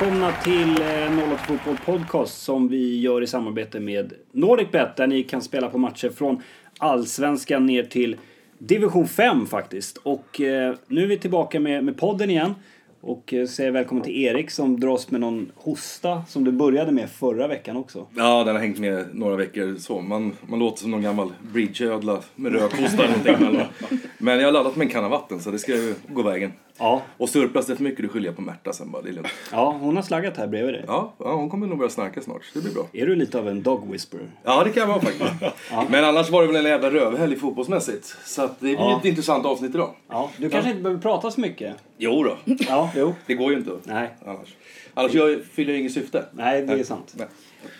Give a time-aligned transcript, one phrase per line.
[0.00, 5.22] välkomna till eh, 08 Fotboll Podcast som vi gör i samarbete med NordicBet där ni
[5.22, 6.42] kan spela på matcher från
[6.78, 8.16] Allsvenskan ner till
[8.58, 9.96] Division 5 faktiskt.
[9.96, 12.54] Och eh, nu är vi tillbaka med, med podden igen.
[13.00, 17.10] Och eh, säger välkommen till Erik som dras med någon hosta som du började med
[17.10, 18.06] förra veckan också.
[18.16, 20.00] Ja, den har hängt med några veckor så.
[20.00, 23.56] Man, man låter som någon gammal bridgeödla med rökhosta eller någonting.
[23.56, 26.52] Men, men jag har laddat med en kanna vatten så det ska ju gå vägen.
[26.78, 29.02] Ja, Och surplas det för mycket, då skyller på Märta sen bara.
[29.02, 29.28] Det är lugnt.
[29.52, 30.84] ja hon har slaggat här bredvid dig.
[30.86, 32.42] Ja, ja, hon kommer nog börja snarka snart.
[32.54, 32.86] Det blir bra.
[32.92, 34.26] Är du lite av en dog whisperer?
[34.44, 35.54] Ja, det kan jag vara faktiskt.
[35.90, 38.16] Men annars var det väl en jävla rövhelg fotbollsmässigt.
[38.24, 38.98] Så att det blir Ja.
[38.98, 39.90] ett intressant avsnitt idag.
[40.08, 41.74] Ja, du kanske inte behöver prata så mycket.
[41.98, 42.36] Jo då.
[42.68, 43.14] Ja, jo.
[43.26, 44.48] det går ju inte Nej, annars.
[44.94, 46.24] Annars jag fyller jag inget syfte.
[46.32, 47.14] nej det är sant.
[47.16, 47.26] Nej.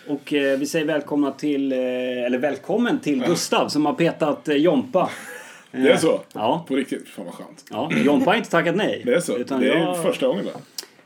[0.09, 1.77] Och eh, vi säger välkomna till, eh,
[2.25, 5.09] eller välkommen till Gustav som har petat eh, Jompa.
[5.83, 6.21] Det är så?
[6.33, 6.65] Ja.
[6.67, 7.07] På riktigt?
[7.07, 7.65] Fan vad skönt.
[7.71, 9.01] Ja, Jompa har inte tackat nej.
[9.05, 9.37] Det är så?
[9.37, 10.51] Utan det är jag, första gången då.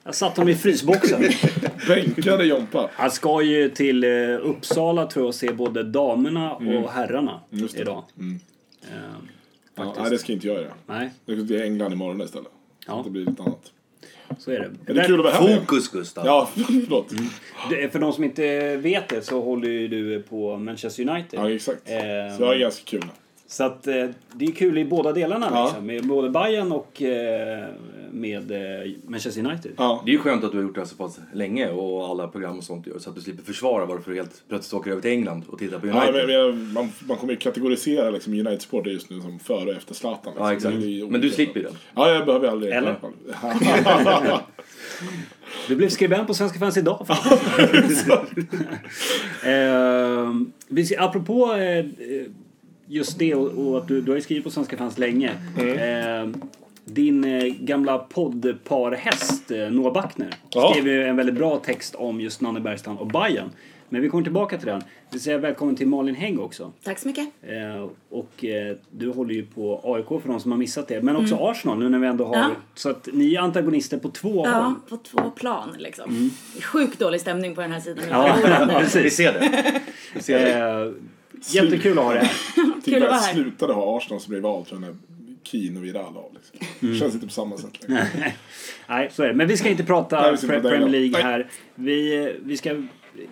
[0.04, 1.24] jag satt honom i frysboxen.
[1.88, 2.90] Bänkade Jompa.
[2.94, 4.10] Han ska ju till eh,
[4.42, 7.62] Uppsala tror jag och se både damerna och herrarna Mm.
[7.64, 7.82] Just det.
[7.82, 8.04] idag.
[8.18, 8.40] Mm.
[8.82, 8.88] Eh,
[9.76, 10.74] Ja, nej, det ska inte jag göra.
[10.86, 12.48] Nej, Jag ska till England imorgon istället.
[12.88, 13.02] Ja.
[13.06, 13.72] Det blir lite annat.
[14.40, 14.70] så är det.
[14.86, 15.60] Men det är kul att vara här igen.
[15.60, 16.26] Fokus Gustav.
[16.26, 17.14] Ja, förlåt.
[17.70, 21.40] Det- För de som inte vet det så håller ju du på Manchester United.
[21.40, 21.82] Ja, exakt.
[21.90, 21.98] Eh,
[22.38, 23.06] Så jag är ganska kul.
[23.52, 23.94] Så att eh,
[24.34, 25.64] det är kul i båda delarna Ja.
[25.66, 25.86] liksom.
[25.86, 27.68] Med både Bayern och eh,
[28.12, 29.72] med eh, Manchester United.
[29.78, 30.02] Ja.
[30.06, 32.28] Det är ju skönt att du har gjort det här så pass länge och alla
[32.28, 35.02] program och sånt gör så att du slipper försvara varför du helt plötsligt åker över
[35.02, 36.28] till England och tittar på Ja, United.
[36.28, 39.94] men, men, man, man kommer ju kategorisera liksom United-supporter just nu som före och efter
[39.94, 40.34] Zlatan.
[40.34, 40.46] Liksom.
[40.46, 40.76] Ja, exakt.
[40.82, 41.74] Det Men du slipper den.
[41.96, 42.74] Ja, jag behöver aldrig...
[42.74, 42.96] Eller?
[44.06, 44.42] Ja.
[45.68, 47.08] Du blev skribent på Svenska fans idag.
[47.08, 48.08] faktiskt.
[49.44, 51.86] eh, apropå eh,
[52.90, 55.32] just det och, att du, du har ju skrivit på Svenska fans länge.
[55.58, 56.30] Eh,
[56.86, 60.72] din eh, gamla poddparhäst eh, Noah Backner Ja.
[60.72, 63.50] skrev ju en väldigt bra text om just Nanne Bergstrand och Bayern.
[63.92, 64.84] Men vi kommer tillbaka till den.
[65.12, 66.72] Vi säger välkommen till Malin Hägg också.
[66.84, 67.28] Tack så mycket.
[67.42, 71.02] Eh, och eh, du håller ju på AIK för de som har missat det.
[71.02, 72.36] Men också Arsenal nu när vi ändå har...
[72.36, 72.50] Ja.
[72.76, 74.74] Så att ni är antagonister på två Ja, håll.
[74.90, 76.32] på två plan liksom.
[76.62, 78.04] Sjukt dålig stämning på den här sidan.
[78.10, 78.36] Ja,
[78.68, 79.16] Vi precis.
[79.16, 79.82] ser det.
[80.16, 80.94] Vi ser det.
[81.48, 82.82] Jättekul att ha det här.
[82.84, 83.34] Till Kul och att vara med här.
[83.34, 84.96] slutade ha Arsenal som blev när
[85.44, 86.34] Keane och Vidal av.
[86.34, 87.00] Liksom.
[87.00, 88.08] Känns inte på samma sätt längre.
[88.88, 89.34] Nej, så är det.
[89.34, 90.90] Men vi ska inte prata Nej, Premier.
[90.90, 91.48] League här.
[91.76, 92.84] Vi, vi ska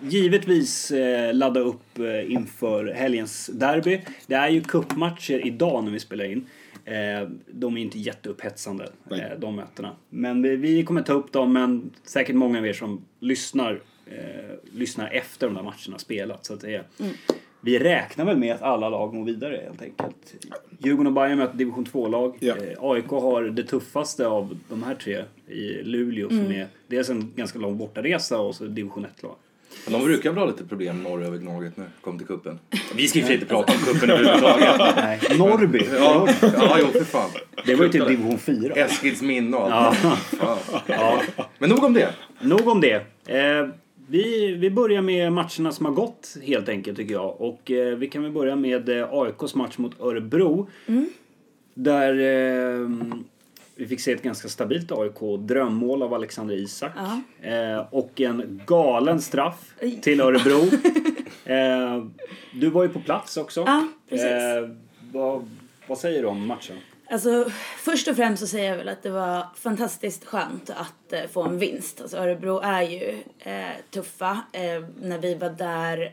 [0.02, 4.00] givetvis eh, ladda upp eh, inför helgens derby.
[4.26, 6.46] Det är ju cupmatcher idag när vi spelar in.
[6.84, 9.20] Eh, de är inte jätteupphetsande, Nej.
[9.20, 9.96] eh, de mötena.
[10.10, 14.14] Men vi, vi kommer ta upp dem, men säkert många av er som lyssnar, eh,
[14.72, 16.46] lyssnar efter de där matcherna spelat.
[16.46, 16.84] Så att det är,
[17.60, 20.34] Vi räknar väl med att alla lag går vidare helt enkelt.
[20.78, 22.36] Djurgården och Bayern möter division 2-lag.
[22.40, 22.56] Ja.
[22.56, 27.32] Eh, AIK har det tuffaste av de här tre i Luleå som är dels en
[27.36, 29.34] ganska lång bortaresa och så division 1-lag.
[29.84, 32.58] Men de brukar väl ha lite problem norröver Gnaget det kommer till kuppen.
[32.96, 34.96] Vi ska ju inte prata om kuppen överhuvudtaget.
[34.96, 35.80] Nej, Norrby.
[35.98, 37.30] Ja, ja jo för fan.
[37.64, 38.74] Det var ju typ division 4.
[38.74, 39.98] Eskils minne och allt.
[40.40, 40.58] Ja.
[40.86, 41.22] Ja.
[41.58, 42.14] Men nog om det.
[42.40, 42.94] Nog om det.
[43.26, 43.68] Eh,
[44.10, 47.40] vi, vi börjar med matcherna som har gått helt enkelt tycker jag.
[47.40, 50.68] Och eh, vi kan väl börja med eh, AIKs match mot Örebro.
[51.74, 52.88] Där eh,
[53.74, 55.38] vi fick se ett ganska stabilt AIK.
[55.38, 56.92] Drömmål av Alexander Isak.
[57.42, 60.00] Eh, och en galen straff Oj.
[60.02, 60.60] till Örebro.
[61.44, 62.04] eh,
[62.52, 63.60] du var ju på plats också.
[63.66, 64.26] Ja, precis.
[64.26, 64.68] Eh,
[65.12, 65.48] vad,
[65.86, 66.76] vad säger du om matchen?
[67.10, 71.26] Alltså, först och främst så säger jag väl att det var fantastiskt skönt att eh,
[71.32, 72.00] få en vinst.
[72.00, 74.40] Alltså, Örebro är ju eh, tuffa.
[74.52, 76.12] Eh, när vi var där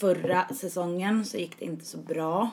[0.00, 2.50] förra säsongen så gick det inte så bra.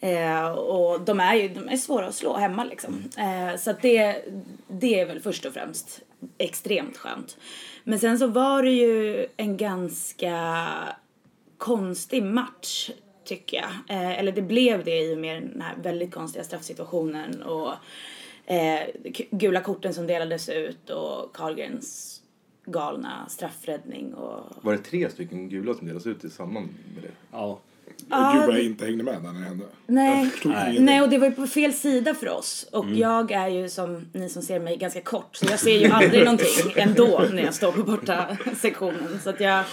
[0.00, 3.04] Eh, och de är ju de är svåra att slå hemma liksom.
[3.18, 4.24] Eh, så att det,
[4.68, 6.00] det är väl först och främst
[6.38, 7.36] extremt skönt.
[7.84, 10.66] Men sen så var det ju en ganska
[11.58, 12.90] konstig match
[13.26, 13.96] tycker jag.
[13.96, 17.72] Eh, eller det blev det i och med den här väldigt konstiga straffsituationen och
[18.46, 18.80] eh,
[19.30, 22.22] gula korten som delades ut och Karlgrens
[22.66, 24.40] galna straffräddning och...
[24.62, 27.10] Var det tre stycken gula som delas ut i samband med det?
[27.32, 27.60] Ja.
[28.10, 29.64] Ja, Gud vad jag inte hängde med när det hände.
[29.86, 30.30] Nej,
[30.78, 31.02] nej.
[31.02, 32.68] och det var ju på fel sida för oss.
[32.72, 35.36] Och jag är ju som ni som ser mig ganska kort.
[35.36, 39.18] Så jag ser ju aldrig någonting ändå när jag står på borta sektionen.
[39.22, 39.64] Så att jag,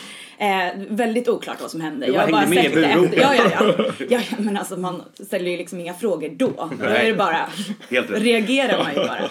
[0.44, 2.06] eh, väldigt oklart vad som hände.
[2.06, 3.22] Du bara jag har hängde med i sett det efter.
[3.22, 4.06] Ja, ja, ja.
[4.10, 4.20] ja.
[4.38, 6.70] Men alltså man ställer ju liksom inga frågor då.
[6.80, 7.50] Då är det bara,
[7.90, 8.22] Helt rätt.
[8.22, 9.30] reagerar man ju bara.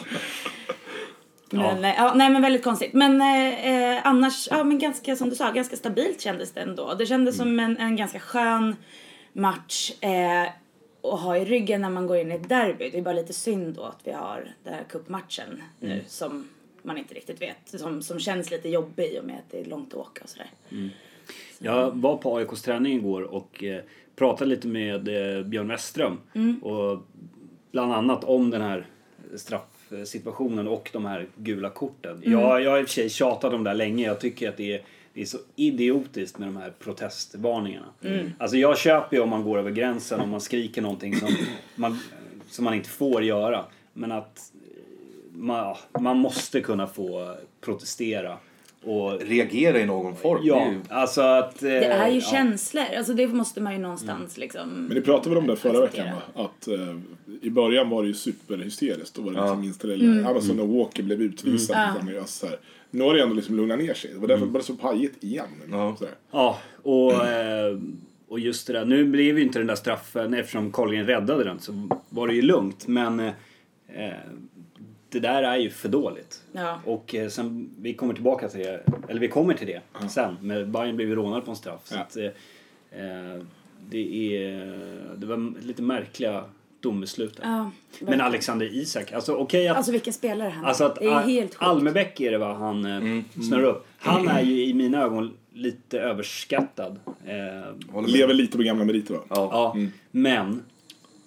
[1.50, 1.94] Men, ja.
[1.96, 2.92] Ja, nej men väldigt konstigt.
[2.92, 6.94] Men eh, eh, annars, ja men ganska som du sa, ganska stabilt kändes det ändå.
[6.94, 8.76] Det kändes som en, en ganska skön
[9.32, 10.42] match eh,
[11.12, 12.90] att ha i ryggen när man går in i ett derby.
[12.90, 16.48] Det är bara lite synd då att vi har den här cupmatchen nu som
[16.82, 17.56] man inte riktigt vet.
[17.80, 20.30] Som, som känns lite jobbig i och med att det är långt att åka och
[20.30, 20.50] sådär.
[21.58, 23.82] Jag var på AIKs träning igår och eh,
[24.16, 26.18] pratade lite med eh, Björn Westström.
[26.62, 27.02] Och
[27.70, 28.86] bland annat om den här
[29.36, 32.22] straffsituationen och de här gula korten.
[32.24, 34.06] Jag, jag har i och för sig tjatat om det här länge.
[34.06, 34.82] Jag tycker att det är,
[35.14, 37.86] det är så idiotiskt med de här protestvarningarna.
[38.38, 41.28] Alltså jag köper ju om man går över gränsen, om man skriker någonting som
[41.74, 41.98] man,
[42.48, 43.64] som man inte får göra.
[43.92, 44.52] Men att
[45.34, 48.36] man, man måste kunna få protestera.
[48.84, 50.40] Och Reagera i någon form.
[50.44, 51.60] det är Ja, ju- alltså att...
[51.60, 52.20] Det är ju ja.
[52.30, 55.84] känslor, alltså det måste man ju någonstans liksom Men ni pratade väl om det förra
[55.84, 56.04] acceptera.
[56.04, 56.44] veckan va?
[56.44, 56.96] Att eh,
[57.42, 59.14] i början var det ju superhysteriskt.
[59.16, 59.42] Då var det Ja.
[59.44, 60.20] liksom minsta lilla.
[60.20, 60.32] Ja.
[60.32, 61.76] men som när Walker blev utvisad.
[61.76, 62.00] Mm.
[62.02, 62.14] Mm.
[62.14, 62.24] Ja.
[62.24, 62.56] Så här.
[62.90, 64.10] Nu har det ändå liksom lugnat ner sig.
[64.12, 65.46] Det var därför det blev så pajigt igen.
[65.70, 65.96] Ja.
[65.98, 66.14] Så här.
[66.30, 67.78] Ja, och, eh,
[68.28, 68.84] och just det där.
[68.84, 72.42] Nu blev ju inte den där straffen, eftersom Carlgren räddade den, så var det ju
[72.42, 72.88] lugnt.
[72.88, 73.32] Men eh,
[75.12, 76.42] det där är ju för dåligt.
[76.52, 76.80] Ja.
[76.86, 80.36] Och eh, sen, vi kommer tillbaka till det, eller vi kommer till det sen.
[80.40, 81.80] Men Bayern blev ju rånade på en straff.
[81.84, 82.00] Så Ja.
[82.00, 83.42] att, eh, eh,
[83.90, 84.66] det, är,
[85.16, 86.44] det var lite märkliga
[86.80, 87.38] dombeslut.
[87.42, 87.70] Ja,
[88.00, 88.20] Men.
[88.20, 90.68] Alexander Isak, alltså okej att Alltså vilken spelare han är.
[90.68, 91.62] Alltså att det är helt sjukt.
[91.62, 93.86] Almebäck är det va han eh, snurrar upp.
[93.98, 97.00] Han är ju i mina ögon lite överskattad.
[97.26, 98.06] Eh.
[98.06, 99.20] Lever lite på gamla meriter va?
[99.28, 99.36] Ja.
[99.52, 99.76] ja,
[100.10, 100.62] men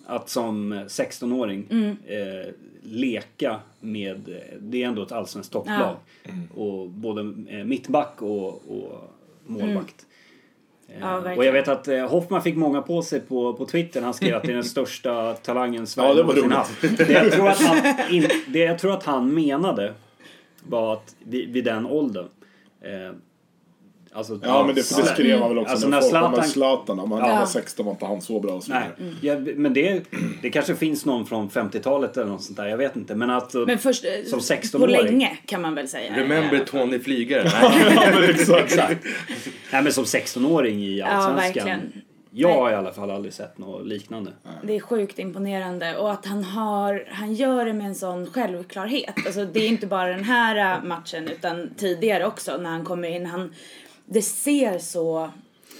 [0.05, 1.97] att som 16-åring Mm.
[2.07, 2.47] eh,
[2.81, 5.95] leka med, det är ändå ett allsvenskt topplag.
[6.55, 9.11] Och både eh, mittback och, och
[9.45, 9.95] målvakt.
[9.99, 10.05] Eh,
[11.01, 14.01] Ja, och jag vet att eh, Hoffman fick många på sig på, på Twitter.
[14.01, 16.81] Han skrev att det är den största talangen Sverige Ja, det var haft.
[16.81, 19.93] Det jag, tror att han, in, det jag tror att han menade
[20.63, 22.25] var att vid, vid den åldern
[22.81, 23.15] eh,
[24.15, 26.43] Alltså, Ja, men det, för det skrev han väl också Alltså, när när folk Zlatan-
[26.43, 26.99] Zlatan.
[26.99, 27.35] Om han Ja.
[27.39, 28.83] var 16 var inte han så bra och så Nej,
[29.21, 30.01] ja, men det,
[30.41, 32.65] det kanske finns någon från 50-talet eller något sånt där.
[32.67, 33.15] Jag vet inte.
[33.15, 33.53] Men att...
[33.53, 34.95] Men först, eh, Som på 16-åring.
[35.05, 36.13] länge kan man väl säga.
[36.17, 37.43] Remember Eh, Tony Flygare?
[37.61, 37.93] Nej.
[37.95, 38.77] Ja, men exakt.
[39.71, 41.35] Nej men som 16-åring i Allsvenskan.
[41.35, 41.79] verkligen.
[42.37, 44.31] Jag har i alla fall aldrig sett något liknande.
[44.63, 49.13] Det är sjukt imponerande och att han har, han gör det med en sån självklarhet.
[49.25, 53.07] Alltså det är inte bara den här äh, matchen utan tidigare också när han kommer
[53.09, 53.25] in.
[53.25, 53.53] Han,
[54.05, 55.31] det ser så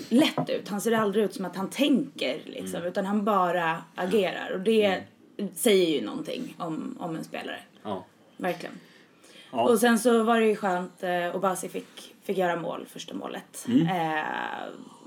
[0.09, 0.67] lätt ut.
[0.69, 5.03] Han ser aldrig ut som att han tänker liksom utan han bara agerar och det
[5.55, 7.59] säger ju någonting om, om en spelare.
[7.83, 8.05] Ja.
[8.37, 8.79] Verkligen.
[9.51, 9.69] Ja.
[9.69, 13.65] Och sen så var det ju skönt, eh, Obasi fick, fick göra mål, första målet.
[13.67, 13.87] Mm.
[13.87, 14.25] Eh,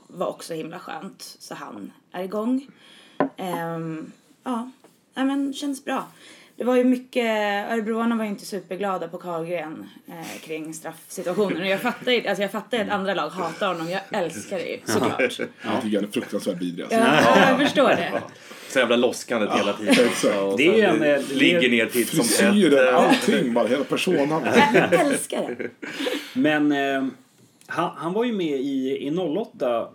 [0.07, 2.67] var också himla skönt, så han är igång.
[3.37, 4.13] Ehm,
[4.43, 4.71] ja,
[5.15, 6.07] men känns bra.
[6.59, 7.25] Det var ju mycket,
[7.71, 11.63] Örebroarna var ju inte superglada på Karlgren eh, kring straffsituationen.
[11.63, 14.57] Och jag fattar ju, alltså jag fattar ju att andra lag hatar honom, jag älskar
[14.59, 15.21] det ju såklart.
[15.21, 15.29] Jag
[15.83, 16.83] tycker han är fruktansvärt vidrig.
[16.85, 16.99] Alltså.
[16.99, 18.23] Ja, jag förstår det.
[18.69, 19.95] Så jävla loskandet hela tiden.
[19.95, 20.35] exakt.
[20.35, 22.95] Ja, och Det är ju en, eh, ligger ner titt som Frisyren, tätt.
[22.95, 24.43] allting bara, hela personan.
[24.75, 25.71] Jag älskar det.
[26.33, 27.05] Men eh,
[27.71, 29.89] han, han var ju med i, i 08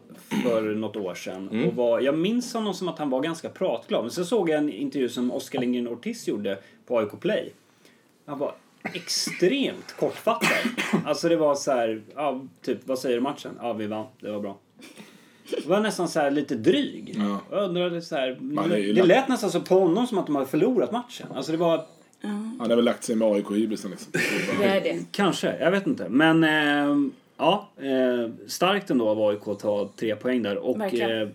[0.44, 1.66] för något år sedan.
[1.68, 4.02] Och var, jag minns honom som att han var ganska pratglad.
[4.02, 7.54] Men så såg jag en intervju som Oskar Lindgren Ortiz gjorde på AIK Play.
[8.26, 10.70] Han var extremt kortfattad.
[11.06, 13.52] Alltså det var så här, ja, typ vad säger du matchen?
[13.62, 14.06] Ja, vi vann.
[14.20, 14.58] Det var bra.
[15.50, 17.16] Det var nästan så här lite dryg.
[17.18, 17.40] Ja.
[17.52, 18.38] Jag undrade så här,
[18.94, 21.28] det lät nästan så på honom som att de hade förlorat matchen.
[21.36, 21.86] Alltså det var
[22.22, 24.12] Han har väl lagt sig med AIK-hybrisen liksom.
[24.60, 25.06] Det är det.
[25.12, 26.10] Kanske, jag vet inte.
[26.10, 27.12] Men eh,
[27.44, 30.58] ja, eh, starkt ändå av AIK att ta tre poäng där.
[30.58, 31.30] Och eh,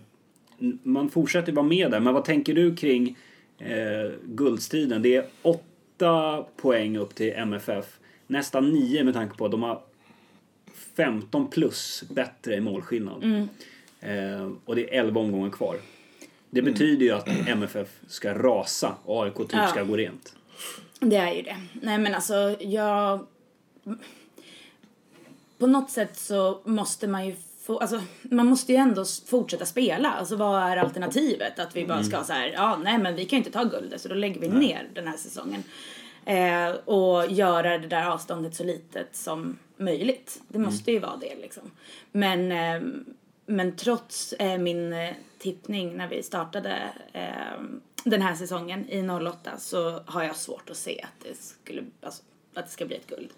[0.83, 1.99] man fortsätter vara med där.
[1.99, 3.17] Men vad tänker du kring
[3.57, 5.01] eh, guldstriden?
[5.01, 7.85] Det är åtta poäng upp till MFF.
[8.27, 9.81] Nästan nio med tanke på att de har
[10.95, 13.47] 15 plus bättre i målskillnad.
[13.99, 15.77] Eh, och det är 11 omgångar kvar.
[16.49, 19.67] Det betyder ju att MFF ska rasa och AIK typ Ja.
[19.67, 20.35] ska gå rent.
[20.99, 21.57] Det är ju det.
[21.81, 23.25] Nej men alltså jag...
[25.59, 30.11] På något sätt så måste man ju få, alltså man måste ju ändå fortsätta spela.
[30.11, 31.59] Alltså vad är alternativet?
[31.59, 34.01] Att vi bara ska så här, ja nej men vi kan ju inte ta guldet
[34.01, 35.63] så då lägger vi ner den här säsongen.
[36.25, 40.41] Eh, och göra det där avståndet så litet som möjligt.
[40.47, 41.71] Det måste ju vara det liksom.
[42.11, 42.89] Men, eh,
[43.45, 47.61] men trots eh, min eh, tippning när vi startade eh,
[48.03, 52.23] den här säsongen i 08 så har jag svårt att se att det, skulle, alltså,
[52.53, 53.29] att det ska bli ett guld.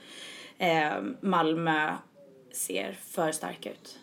[0.57, 1.93] Eh, Malmö
[2.53, 4.00] ser för starka ut.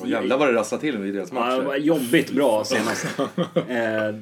[0.00, 1.78] Och jävlar vad det rasslade till vid deras Ja, det var matcher.
[1.82, 3.06] jobbigt bra senast.
[3.68, 4.14] eh,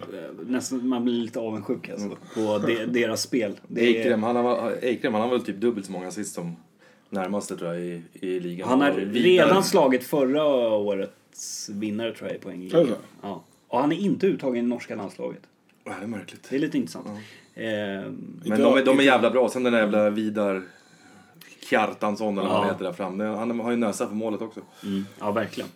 [0.46, 3.52] nästan, man blir lite avundsjuk alltså, på de, deras spel.
[3.68, 6.56] Det är, Eikrem, han har, Eikrem, han har väl typ dubbelt så många assist som
[7.10, 8.68] närmaste tror jag i, i ligan.
[8.68, 12.86] han har redan slagit förra årets vinnare tror jag i poängligan.
[12.86, 12.92] så?
[13.22, 13.42] Ja.
[13.68, 15.42] Och han är inte uttagen i norska landslaget.
[15.84, 16.46] Ja, det är märkligt.
[16.50, 17.06] Det är lite intressant.
[17.54, 17.62] Eh,
[18.44, 19.48] Men de är, de är jävla bra.
[19.48, 20.62] Sen den där jävla Vidar
[21.64, 23.20] Kjartansson eller vad han heter där fram.
[23.20, 24.60] Han har ju näsa för målet också.
[24.84, 25.70] Mm, ja, verkligen.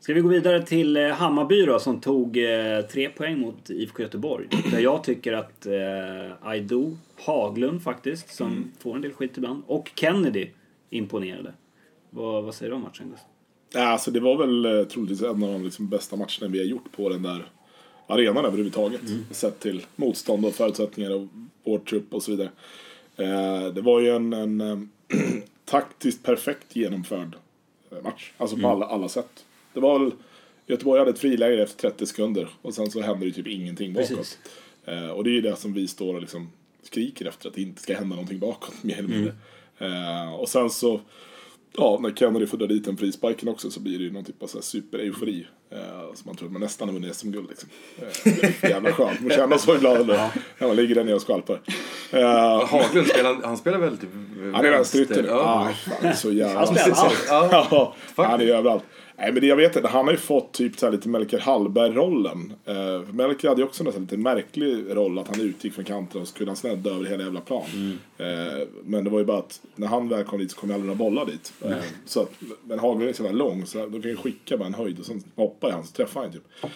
[0.00, 4.02] Ska vi gå vidare till eh, Hammarby då, som tog eh, tre poäng mot IFK
[4.02, 4.48] Göteborg.
[4.70, 6.96] Där jag tycker att eh, Aido,
[7.26, 10.48] Haglund faktiskt, som får en del skit ibland, och Kennedy
[10.90, 11.52] imponerade.
[12.10, 13.20] Vad, vad säger du om matchen Gus?
[13.72, 16.66] Ja, alltså det var väl eh, troligtvis en av de liksom bästa matcherna vi har
[16.66, 17.46] gjort på den där
[18.06, 19.00] arenan överhuvudtaget.
[19.30, 21.28] Sett till motstånd och förutsättningar och
[21.64, 22.50] vår trupp och så vidare.
[23.16, 24.78] Eh, det var ju en, en eh,
[25.64, 27.36] taktiskt perfekt genomförd
[27.90, 28.32] eh, match.
[28.36, 29.44] Alltså på alla, alla sätt.
[29.74, 30.12] Det var väl,
[30.66, 34.08] Göteborg hade ett friläge efter 30 sekunder och sen så hände det typ ingenting bakåt.
[34.08, 34.38] Precis.
[34.84, 36.52] Eh, och det är ju det som vi står och liksom
[36.82, 39.34] skriker efter, att det inte ska hända någonting bakåt mer eller mindre.
[39.78, 41.00] Eh, och sen så,
[41.76, 44.42] ja, när Kennedy får dra dit en frisparken också så blir det ju någon typ
[44.42, 45.46] av super-eufori.
[45.70, 47.68] Eh, så man tror att man nästan har vunnit SM-guld liksom.
[47.98, 51.22] Eh, det är jävla skönt, man känner så ibland när man ligger där nere och
[51.22, 51.60] skvalpar.
[52.12, 54.10] Eh, Haglund spelar, han spelar väl typ
[54.54, 55.24] han är vänsterytter.
[55.28, 55.34] Ja.
[55.34, 56.58] Ah, fan, så jävla...
[56.58, 57.26] Han spelar allt.
[57.50, 57.94] Ja.
[58.16, 58.84] Han är ju överallt.
[59.18, 61.38] Nej men det, jag vet inte, han har ju fått typ så här lite Melker
[61.38, 62.52] Hallberg-rollen.
[62.64, 66.28] För Melker hade ju också en lite märklig roll att han utgick från kanten och
[66.28, 67.98] så kunde han snedda över hela jävla plan.
[68.18, 68.26] Eh,
[68.84, 70.86] men det var ju bara att när han väl kom dit så kom det aldrig
[70.86, 71.52] några bollar dit.
[71.64, 71.76] Eh,
[72.06, 72.32] så att,
[72.64, 75.06] men Haglund är så jävla lång så då kan ju skicka bara en höjd och
[75.06, 76.72] sen hoppar han så träffar han ju typ.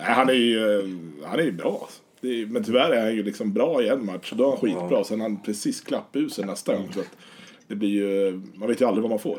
[0.00, 0.82] Han är ju
[1.24, 1.78] han är ju bra.
[1.82, 2.02] alltså.
[2.26, 4.58] Är, men tyvärr är han ju liksom bra i en match och då är han
[4.58, 5.04] skitbra.
[5.04, 6.92] Sen är han precis klappbusen nästa gång.
[6.94, 7.16] Så att
[7.68, 9.38] det blir ju, man vet ju aldrig vad man får.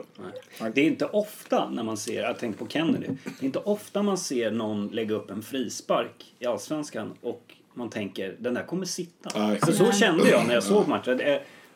[0.73, 4.03] Det är inte ofta när man ser, jag tänkte på Kennedy, det är inte ofta
[4.03, 8.85] man ser någon lägga upp en frispark i Allsvenskan och man tänker den där kommer
[8.85, 9.39] sitta.
[9.39, 9.59] Nej.
[9.59, 11.21] För så kände jag när jag såg matchen.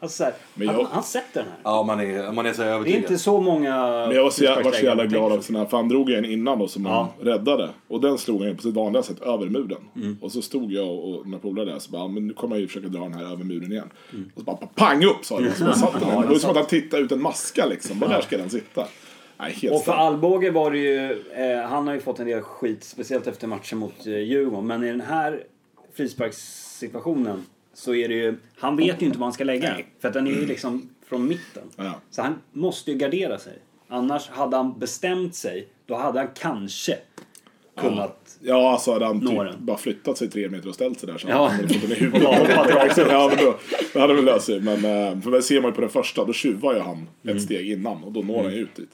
[0.04, 1.60] Alltså så här, Men han, jag- han sätter den här.
[1.64, 3.02] Ja, man är, man är så Det är övertygad.
[3.02, 3.76] inte så många
[4.08, 6.26] Men jag var så, jag var så jävla glad också när för han drog en
[6.26, 6.92] innan då som Ja.
[7.20, 7.70] han räddade.
[7.88, 10.18] Och den slog han ju på sitt vanliga sätt över muren.
[10.22, 12.56] Och så stod jag och, och mina polare där så bara, "Ja, men nu kommer
[12.56, 13.90] jag ju försöka dra den här över muren igen.
[14.36, 15.52] Och så bara pang upp sa det.
[15.54, 16.02] Så bara satt den.
[16.10, 16.22] där.
[16.22, 18.00] Det var ju som att han tittade ut en maska liksom.
[18.00, 18.88] Bara där ska den sitta.
[19.40, 19.92] Nej, Och för.
[19.92, 23.78] Alvbåge var det ju, eh, han har ju fått en del skit, speciellt efter matchen
[23.80, 24.68] mot eh, Djurgården.
[24.68, 25.44] Men i den här
[25.98, 29.82] frisparkssituationen så är det ju, han vet ju inte var han ska lägga den.
[30.00, 31.64] För att den är ju liksom från mitten.
[31.76, 31.94] Ja.
[32.10, 33.54] Så han måste ju gardera sig.
[33.88, 36.98] Annars hade han bestämt sig, då hade han kanske
[37.78, 38.38] kunnat...
[38.42, 39.66] Ja, alltså hade han typ den.
[39.66, 41.48] bara flyttat sig tre meter och ställt sig där så Ja.
[41.48, 42.22] hade han fått den i huvudet.
[43.10, 43.58] Ja, men då,
[43.94, 44.60] då hade väl löst sig.
[44.62, 47.36] Men eh, för det ser man ju på den första, då tjuvar ju han Mm.
[47.38, 48.90] ett steg innan och då når han ju ut dit.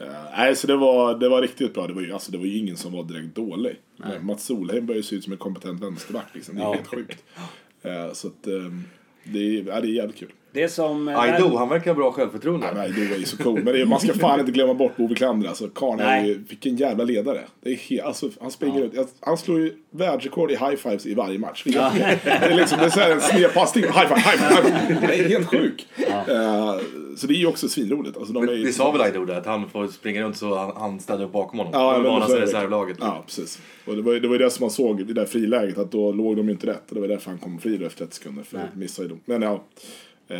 [0.00, 0.06] Eh,
[0.36, 1.86] nej, så det var, det var riktigt bra.
[1.86, 3.76] Det var ju, alltså, det var ju ingen som var direkt dålig.
[4.04, 6.54] Eh, Mats Solheim börjar ju se ut som en kompetent vänsterback liksom.
[6.56, 6.72] Det är Ja.
[6.72, 7.24] helt sjukt.
[7.84, 8.84] Eh, så att, ehm,
[9.24, 10.32] det, är, ja, det är jävligt kul.
[10.54, 11.08] Det som...
[11.08, 12.66] eh, Aido, han verkar ha bra självförtroende.
[12.74, 13.54] Nej, nej, det var ju så cool.
[13.62, 15.48] Men det, är- man ska fan inte glömma bort Bove Klander.
[15.48, 17.40] Alltså, Karn är ju, vilken jävla ledare.
[17.60, 18.94] Det är he, alltså, han springer ut.
[18.94, 21.62] Jag- Han slår ju världsrekord i high fives i varje match.
[21.66, 23.84] Det är, liksom, det är så här en snedpassning.
[23.84, 24.70] High five, high five.
[24.70, 25.06] high five.
[25.06, 25.86] Det är helt sjuk.
[26.28, 26.76] Eh,
[27.16, 28.16] så det är ju också svinroligt.
[28.16, 30.54] Alltså, de är ju, det sa väl Aido där, att han får springa runt så
[30.58, 31.72] han, han ställer upp bakom honom.
[31.76, 32.42] Ja, Ja, men var så hans är det.
[32.46, 32.96] reservlaget.
[33.00, 33.58] Ja, precis.
[33.86, 35.78] Och det var ju det, var det som man såg i det där friläget.
[35.78, 36.88] Att då låg de ju inte rätt.
[36.88, 38.42] Och det var därför han kom fri efter 30 sekunder.
[38.42, 38.66] För Nej.
[38.74, 39.20] missade ju de.
[39.32, 39.64] Men ja.
[40.28, 40.36] Eh?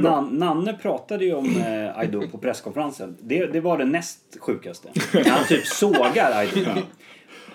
[0.00, 3.16] Nan- Nanne pratade ju om eh, Aido på presskonferensen.
[3.20, 4.88] Det, det var det näst sjukaste.
[5.26, 6.70] Han typ sågar Aido.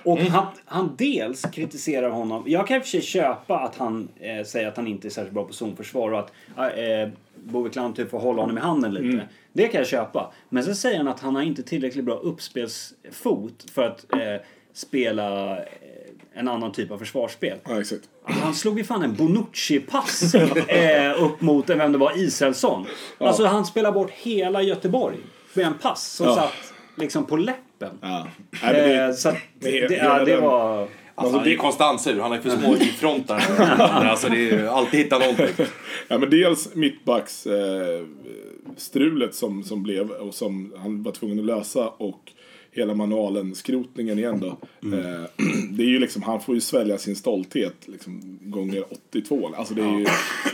[0.03, 2.43] Och han, han dels kritiserar honom.
[2.47, 5.09] Jag kan i och för sig köpa att han eh, säger att han inte är
[5.09, 7.09] särskilt bra på zonförsvar och att eh,
[7.43, 9.27] Bove Klan typ får hålla honom i handen lite.
[9.53, 10.31] Det kan jag köpa.
[10.49, 14.41] Men sen säger han att han har inte tillräckligt bra uppspelsfot för att eh,
[14.73, 15.63] spela eh,
[16.35, 17.57] en annan typ av försvarsspel.
[17.69, 18.03] Ja, exakt.
[18.23, 20.35] Han slog ju fan en Bonucci-pass
[20.67, 22.85] eh, upp mot, eh, vem det var, Israelsson.
[23.17, 25.17] Alltså han spelar bort hela Göteborg
[25.53, 26.35] med en pass som Ja.
[26.35, 27.97] satt liksom på läppen.
[28.01, 28.27] Ja.
[28.63, 30.87] Nej, det, Eh, så att, det, det, ja, det var...
[31.15, 33.39] Alltså, det är konstant sur, han är för små i fronten.
[33.79, 35.65] alltså det är alltid hitta någonting.
[36.07, 38.03] Ja, men dels mittbacks eh,
[38.77, 42.31] strulet som, som blev och som han var tvungen att lösa och
[42.71, 44.47] hela manualen, skrotningen igen då.
[44.97, 45.21] Eh,
[45.71, 49.51] det är ju liksom, han får ju svälja sin stolthet liksom, gånger 82.
[49.57, 50.05] Alltså det är, ju,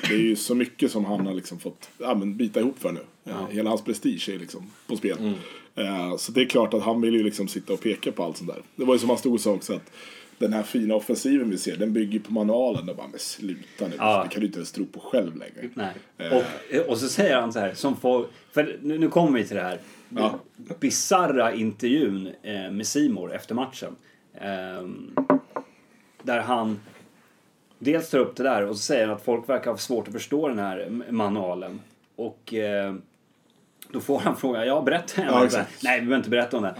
[0.09, 2.91] det är ju så mycket som han har liksom fått ja, men bita ihop för
[2.91, 2.99] nu.
[3.25, 5.33] Eh, hela hans prestige är liksom på spel.
[5.75, 8.37] Eh, så det är klart att han vill ju liksom sitta och peka på allt
[8.37, 8.61] sånt där.
[8.75, 9.91] Det var ju som han stod och sa också att
[10.39, 12.89] den här fina offensiven vi ser, den bygger på manualen.
[12.89, 14.23] Och bara, men sluta nu, Ja.
[14.23, 15.69] det kan du inte ens tro på själv längre.
[15.73, 15.93] Nej.
[16.31, 19.55] Och, och så säger han så här, som får, för nu, nu kommer vi till
[19.55, 19.79] det här.
[20.09, 20.39] Ja.
[20.79, 23.95] Bizarra intervjun eh, med Simor efter matchen.
[24.41, 25.15] Ehm,
[26.23, 26.79] där han
[27.79, 30.47] dels tar upp det där och så säger att folk verkar ha svårt att förstå
[30.47, 31.81] den här manualen.
[32.15, 32.95] Och eh,
[33.91, 35.47] då får han fråga, ja berätta Ja.
[35.83, 36.75] Nej, vi behöver inte berätta om det.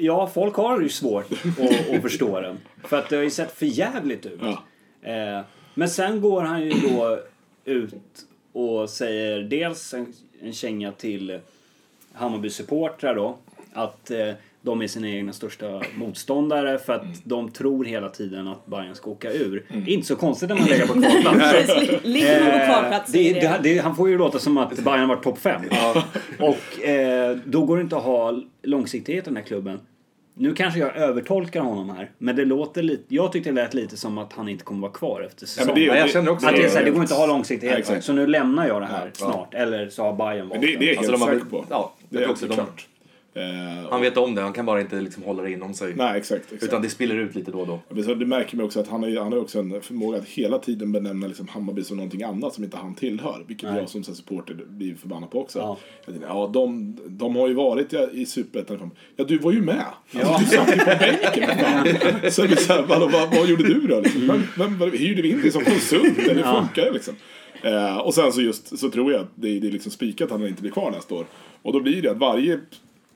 [0.00, 2.58] Ja, folk har ju svårt att, att förstå den.
[2.84, 4.40] För att det har ju sett för jävligt ut.
[4.42, 4.62] Ja.
[5.10, 5.44] Eh,
[5.74, 7.18] men sen går han ju då
[7.64, 11.40] ut och säger dels en, en känga till
[12.14, 13.36] Hammarby-supportrar då.
[13.72, 14.18] Att eh,
[14.62, 19.10] de är sina egna största motståndare för att de tror hela tiden att Bayern ska
[19.10, 19.66] åka ur.
[19.86, 22.04] Inte så konstigt när man lägger på kvalplats.
[22.04, 23.40] Ligger man på Eh, kvalplats det, är det.
[23.40, 25.62] det, det, han får ju låta som att Bayern varit topp 5.
[26.38, 29.80] Och eh, då går det inte att ha långsiktighet i den här klubben.
[30.34, 33.02] Nu kanske jag övertolkar honom här, men det låter lite...
[33.14, 35.74] Jag tyckte det lät lite som att han inte kommer vara kvar efter Ja, säsongen.
[35.74, 36.70] det, Ja, jag känner också att det, är det.
[36.70, 39.10] så här, det går inte att ha långsiktighet, Ja, så nu lämnar jag det här
[39.14, 39.54] snart.
[39.54, 41.64] Eller så har Bayern valt det, det är jag Alltså, helt de har på.
[41.70, 42.86] ja, det är också de- klart.
[43.34, 45.94] Eh, Han vet om det, han kan bara inte liksom hålla det inom sig.
[45.94, 46.44] Nej, exakt.
[46.44, 46.62] exakt.
[46.62, 48.14] Utan det spiller ut lite då och då.
[48.14, 50.92] Det märker man också att han har, han har också en förmåga att hela tiden
[50.92, 53.44] benämna liksom Hammarby som någonting annat som inte han tillhör.
[53.48, 53.78] Vilket Nej.
[53.80, 55.58] jag som supporter blir förbannad på också.
[55.58, 55.76] Ja.
[56.04, 58.90] Jag tänkte, Ja, de, de har ju varit i, i Superettan.
[59.16, 59.84] Ja, du var ju med.
[60.14, 61.50] Alltså, du satt ju på bänken.
[62.32, 64.00] så så här, vad, vad gjorde du då?
[64.00, 64.26] Liksom?
[64.26, 66.18] Vem, vem, vem, hyrde vi in dig som konsult?
[66.18, 66.60] Eller Ja.
[66.60, 67.14] funkar det liksom?
[67.62, 70.40] Eh, och sen så just så tror jag att det, det är liksom spikat att
[70.40, 71.26] han inte blir kvar nästa år.
[71.62, 72.60] Och då blir det att varje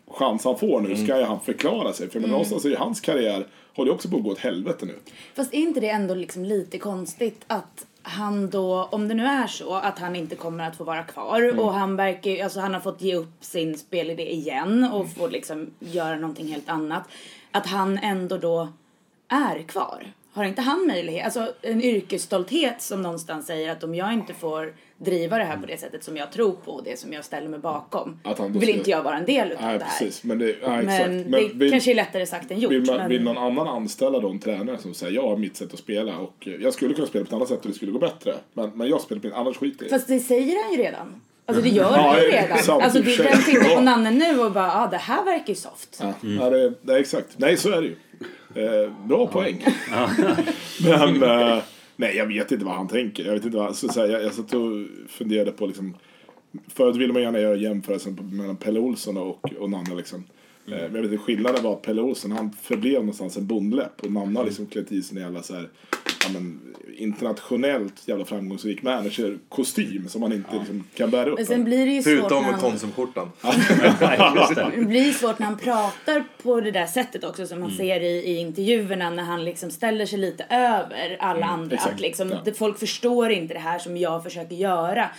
[0.08, 2.10] chans han får nu ska ju han förklara sig.
[2.10, 4.86] För men någonstans är ju hans karriär håller ju också på att gå åt helvete
[4.86, 4.94] nu.
[5.34, 9.46] Fast är inte det ändå liksom lite konstigt att han då, om det nu är
[9.46, 12.80] så att han inte kommer att få vara kvar och han verkar alltså han har
[12.80, 17.02] fått ge upp sin spelidé igen och får liksom göra någonting helt annat.
[17.50, 18.68] Att han ändå då
[19.28, 20.06] är kvar.
[20.34, 24.72] Har inte han möjlighet, alltså en yrkesstolthet som någonstans säger att om jag inte får
[24.98, 27.48] driva det här på det sättet som jag tror på och det som jag ställer
[27.48, 29.98] mig bakom vill ska- inte jag vara en del utav Nej, det här.
[29.98, 30.24] precis.
[30.24, 31.30] Men, det, nej, Men, exakt.
[31.52, 32.72] det vill, kanske är lättare sagt än gjort.
[32.72, 33.08] vill, man, men...
[33.08, 36.18] vill någon annan anställa då en tränare som säger jag har mitt sätt att spela
[36.18, 38.34] och jag skulle kunna spela på ett annat sätt och det skulle gå bättre.
[38.52, 39.90] Men, men jag spelar på ett annat skit i det.
[39.90, 41.20] Fast det säger han ju redan.
[41.46, 42.80] Alltså det gör Ja, ju det redan.
[42.82, 45.98] alltså det, den tittar på Nanne nu och bara, ah, det här verkar ju soft.
[46.02, 47.28] Ja, ja det, nej, exakt.
[47.36, 47.96] Nej, så är det ju.
[48.54, 49.64] Eh, bra poäng.
[50.84, 51.62] Men eh,
[51.96, 53.24] nej, jag vet inte vad han tänker.
[53.24, 54.70] Jag vet inte vad, så, så här, jag, jag satt och
[55.08, 55.94] funderade på liksom
[56.68, 60.24] Förut ville man gärna göra jämförelsen mellan Pelle Olsson och, och Nanne liksom.
[60.66, 64.00] Eh, Men jag vet inte, skillnaden var att Pelle Olsson han förblev någonstans en bondläpp
[64.02, 65.68] och Nanne har liksom klätt i sig en jävla så här,
[66.26, 66.60] ja, men,
[66.96, 71.36] internationellt jävla framgångsrik managerkostym som man inte liksom, kan bära upp.
[71.38, 73.30] Men sen blir det ju svårt Förutom när han, Konsumskjortan.
[74.76, 74.84] Det.
[74.84, 77.78] blir svårt när han pratar på det där sättet också som man Mm.
[77.78, 81.64] ser i, i intervjuerna när han liksom ställer sig lite över alla andra.
[81.64, 81.94] Mm, exakt.
[81.94, 82.52] Att liksom, Ja.
[82.58, 85.10] folk förstår inte det här som jag försöker göra.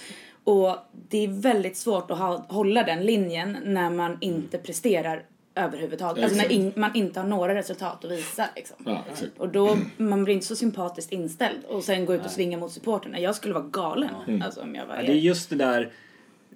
[0.44, 0.78] Och
[1.10, 5.24] det är väldigt svårt att ha, hålla den linjen när man inte presterar
[5.56, 6.24] överhuvudtaget.
[6.24, 8.50] Alltså när in, man inte har några resultat att visa.
[8.56, 8.78] Liksom.
[8.86, 9.04] Ja.
[9.38, 12.72] Och då, man blir inte så sympatiskt inställd och sen gå ut och svinga mot
[12.72, 13.20] supporterna.
[13.20, 15.92] Jag skulle vara galen alltså, om jag var Ja, det är just det där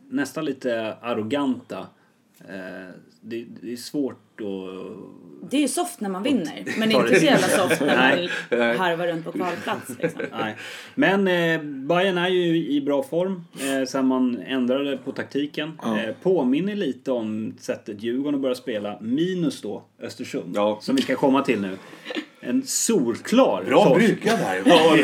[0.10, 1.88] nästan lite arroganta.
[2.40, 2.90] Eh,
[3.22, 5.20] det, det är svårt att...
[5.52, 7.20] Det är ju soft när man vinner, men inte det.
[7.20, 9.90] så jävla soft när man harvar runt på kvalplats.
[10.00, 10.22] Liksom.
[10.40, 10.56] Nej.
[10.96, 15.80] Men eh, Bayern är ju i bra form eh, sen man ändrade på taktiken.
[15.84, 20.56] Eh, påminner lite om sättet Djurgården börjar spela, minus då Östersund.
[20.56, 20.80] Ja.
[20.82, 21.78] Som vi ska komma till nu.
[22.42, 24.06] En solklar Bra torsk.
[24.06, 24.62] brygga där.
[24.66, 24.98] Ja.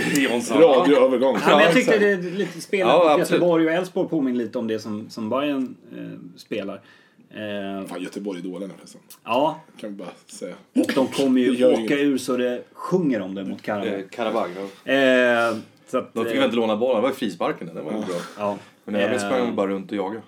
[1.50, 3.20] Ja, men jag tyckte det lite spelet Ja.
[3.20, 6.82] Göteborg och Elfsborg påminner lite om det som, som Bayern eh, spelar.
[7.30, 9.02] Eh, Fan, Göteborg är dåliga nu förresten.
[9.24, 10.56] ja, Kan vi bara säga.
[10.76, 11.92] och de kommer ju åka inget.
[11.92, 13.94] ur så det sjunger om det mot Karabag.
[13.94, 14.50] Eh, Karabag.
[14.84, 14.92] ja.
[14.94, 15.56] Eh,
[15.88, 17.82] så att, De fick eh, väl inte låna bollen, det var ju frisparken där, det
[17.82, 18.16] var ju bra.
[18.38, 18.58] ja.
[18.86, 20.22] Men övrigt Eh, sprang de bara runt och jagade.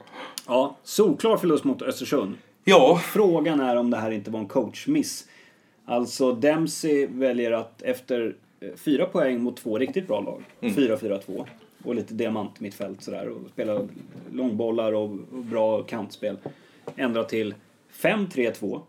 [0.48, 2.36] Ja, solklar förlust mot Östersund.
[2.64, 5.28] Ja, Frågan är om det här inte var en coachmiss.
[5.86, 11.46] Alltså Dempsey väljer att efter eh, fyra poäng mot två riktigt bra lag, 4-4-2
[11.84, 13.82] och lite diamant mittfält sådär och spela
[14.34, 16.38] långbollar och, och bra kantspel,
[16.96, 17.56] ändra till
[18.02, 18.82] 5-3-2.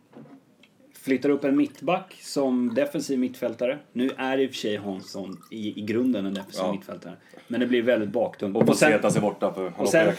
[0.93, 3.79] Flyttar upp en mittback som defensiv mittfältare.
[3.93, 6.73] Nu är i och för sig Hansson i, i grunden en defensiv Ja.
[6.73, 7.15] mittfältare.
[7.49, 8.57] Men det blir väldigt baktungt.
[8.57, 10.15] och Poseta sig borta för han och sen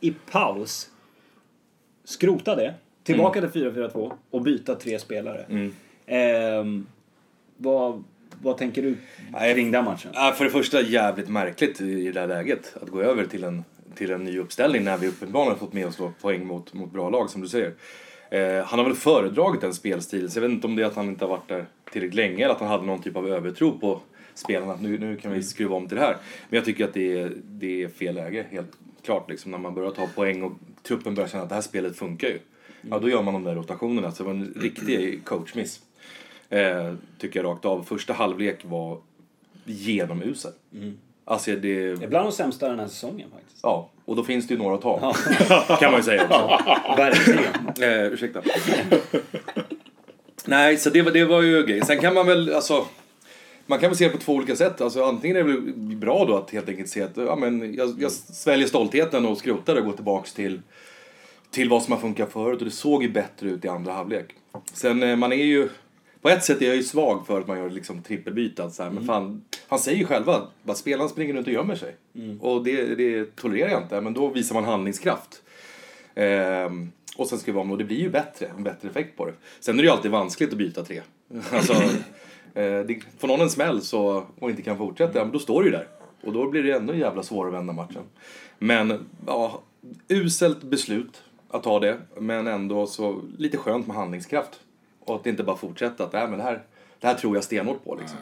[0.00, 0.90] i paus
[2.04, 5.46] skrota det, tillbaka till 4-4-2 och byta tre spelare.
[5.48, 5.74] Mm.
[6.06, 6.86] Ehm,
[7.56, 8.04] vad,
[8.42, 8.96] vad tänker du
[9.54, 10.12] kring den matchen?
[10.34, 13.64] För det första jävligt märkligt i i det här läget att gå över till en,
[13.94, 17.10] till en ny uppställning när vi uppenbarligen fått med oss då poäng mot, mot bra
[17.10, 17.74] lag som du säger.
[18.30, 20.96] Eh, han har väl föredragit en spelstil, så jag vet inte om det är att
[20.96, 23.78] han inte har varit där tillräckligt länge eller att han hade någon typ av övertro
[23.78, 24.00] på
[24.34, 24.78] spelarna.
[24.80, 26.16] Nu, nu kan vi skruva om till det här.
[26.48, 28.70] Men jag tycker att det är, det är fel läge, helt
[29.04, 29.30] klart.
[29.30, 30.52] Liksom, när man börjar ta poäng och
[30.82, 32.38] truppen börjar känna att det här spelet funkar ju.
[32.90, 34.12] Ja, då gör man de där rotationerna.
[34.12, 35.80] Så det var en riktig coachmiss.
[36.48, 37.82] Eh, tycker jag rakt av.
[37.82, 39.00] Första halvlek var
[39.64, 40.52] genomusel.
[41.24, 41.94] Alltså det...
[41.94, 43.60] Det är bland de sämsta den här säsongen faktiskt.
[43.62, 45.14] Ja, och då finns det ju några att ta.
[45.80, 46.58] kan man ju säga också.
[46.96, 47.44] Verkligen.
[47.80, 48.42] Eh, ursäkta.
[50.44, 51.86] Nej, så det var, det var ju grejen.
[51.86, 52.86] Sen kan man väl, alltså...
[53.66, 54.80] Man kan väl se det på två olika sätt.
[54.80, 55.60] Alltså, antingen är det väl
[55.96, 59.76] bra då att helt enkelt se att ja, men jag, jag sväljer stoltheten och skrotar
[59.76, 60.60] och går tillbaks till,
[61.50, 62.58] till vad som har funkat förut.
[62.58, 64.26] Och det såg ju bättre ut i andra halvlek.
[64.72, 65.68] Sen eh, man är ju...
[66.22, 68.70] På ett sätt är jag ju svag för att man gör liksom trippelbyte.
[68.70, 71.96] Så här, Men fan, han säger ju själva att spelaren springer runt och gömmer sig.
[72.40, 74.00] Och det, det tolererar jag inte.
[74.00, 75.42] Men då visar man handlingskraft.
[76.14, 79.26] Ehm, och sen ska vi om, och det blir ju bättre, en bättre effekt på
[79.26, 79.32] det.
[79.60, 81.00] Sen är det ju alltid vanskligt att byta tre.
[81.52, 85.62] Alltså, eh, det, får någon en smäll så, och inte kan fortsätta, men då står
[85.62, 85.88] du ju där.
[86.22, 88.02] Och då blir det ännu jävla svårare att vända matchen.
[88.58, 89.62] Men, ja,
[90.08, 94.60] uselt beslut att ta det, men ändå så lite skönt med handlingskraft.
[95.04, 96.62] Och att inte bara fortsätta att, nej men det här,
[97.00, 98.18] det här tror jag stenhårt på liksom.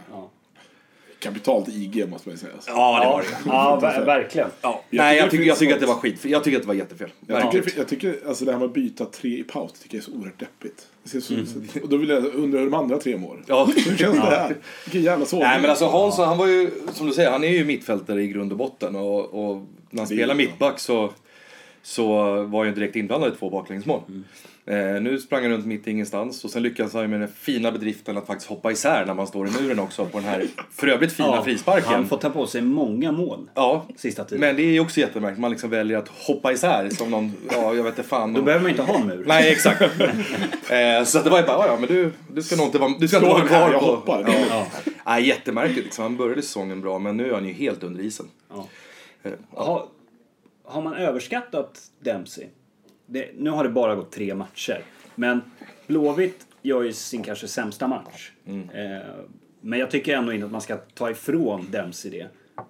[1.18, 2.52] Kapitalt IG måste man ju säga.
[2.66, 3.26] Ja, det var det.
[3.46, 4.48] Ja, ver- verkligen.
[4.60, 4.80] Ja.
[4.90, 6.24] Jag Nej, jag tycker tycker, det jag tycker att det var skit.
[6.24, 7.10] Jag tycker att det var jättefel.
[7.26, 10.02] Jag tycker, jag tycker alltså det här med att byta tre i paus tycker jag
[10.02, 10.86] är så oerhört deppigt.
[11.02, 11.46] Det ser så, Mm.
[11.46, 13.42] så, och då vill jag undra hur de andra tre mår.
[13.46, 13.64] Ja.
[13.76, 14.56] Hur känns det här?
[14.84, 15.40] Vilken jävla såg.
[15.40, 18.28] Nej men alltså Hansson, han var ju, som du säger, han är ju mittfältare i
[18.28, 21.10] grund och botten och, och när han spelar mittback så,
[21.82, 22.06] så
[22.42, 24.00] var ju direkt inblandad i två baklängesmål.
[24.70, 27.72] Eh, nu sprang han runt mitt i ingenstans och sen lyckades han med den fina
[27.72, 30.86] bedriften att faktiskt hoppa isär när man står i muren också på den här för
[30.86, 31.92] övrigt fina Ja, frisparken.
[31.92, 34.40] Han får ta på sig många mål Ja, sista tiden.
[34.40, 35.40] men det är ju också jättemärkligt.
[35.40, 38.32] Man liksom väljer att hoppa isär som någon, ja jag vet inte fan.
[38.32, 39.24] Då behöver man inte ha en mur.
[39.26, 39.80] Nej, exakt.
[39.80, 42.92] eh, så att det var ju bara, ja men du, du ska nog inte vara,
[42.98, 43.86] du ska inte Slå vara den här, kvar jag på...
[43.86, 44.24] hoppar.
[44.50, 44.66] Ja.
[45.06, 46.02] Nej, jättemärkligt liksom.
[46.02, 48.26] Han började säsongen bra, men nu är han ju helt under isen.
[48.50, 48.66] Ja.
[49.22, 49.86] Eh, Har,
[50.64, 52.46] har man överskattat Dempsey?
[53.12, 54.82] Det, nu har det bara gått tre matcher.
[55.14, 55.40] Men
[55.86, 58.32] Blåvitt gör ju sin kanske sämsta match.
[58.46, 58.70] Mm.
[58.70, 59.06] Eh,
[59.60, 62.28] men jag tycker ändå inte att man ska ta ifrån Dempsey det.
[62.54, 62.68] Att,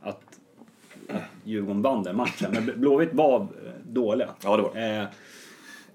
[1.09, 2.51] att Djurgården vann den matchen.
[2.53, 3.47] Men Blåvitt var eh,
[3.85, 4.29] dåliga.
[4.43, 5.07] Ja, det var eh,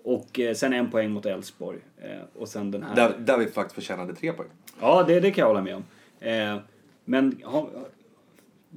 [0.03, 1.79] Och sen en poäng mot Elfsborg.
[1.97, 2.95] Eh, och sen den här.
[2.95, 4.49] Där, där vi faktiskt förtjänade tre poäng.
[4.79, 5.83] Ja, det, det kan jag hålla med om.
[7.05, 7.69] Men ha,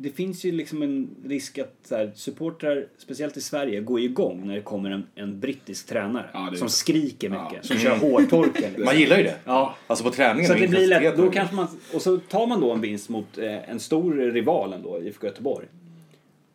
[0.01, 4.47] det finns ju liksom en risk att så här, supportrar, speciellt i Sverige, går igång
[4.47, 6.27] när det kommer en, en brittisk tränare.
[6.33, 7.63] Ja, som skriker mycket, Ja.
[7.63, 8.63] som kör hårtorken.
[8.63, 8.85] Liksom.
[8.85, 9.37] Man gillar ju det.
[9.45, 9.75] Ja.
[9.87, 10.47] Alltså på träningen.
[10.47, 13.39] Så det blir lätt, då kanske man, och så tar man då en vinst mot
[13.39, 15.67] eh, en stor rival ändå, IFK Göteborg.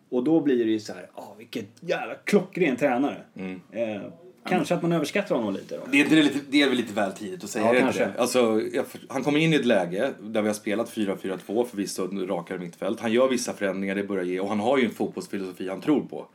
[0.10, 3.18] Och då blir det ju så här, ah, vilket jävla klockren tränare.
[3.36, 3.62] Mm.
[3.72, 4.02] Eh,
[4.50, 5.84] kanske att man överskattar honom lite då.
[5.92, 8.06] Det är, inte lite, det är väl lite väl tidigt att säga Ja, det, kanske.
[8.06, 8.14] det?
[8.18, 12.60] Alltså, jag, han kommer in i ett läge där vi har spelat 4-4-2 förvisso rakare
[12.60, 13.00] mittfält.
[13.00, 14.40] Han gör vissa förändringar, det börjar ge.
[14.40, 16.28] Och han har ju en fotbollsfilosofi han tror på.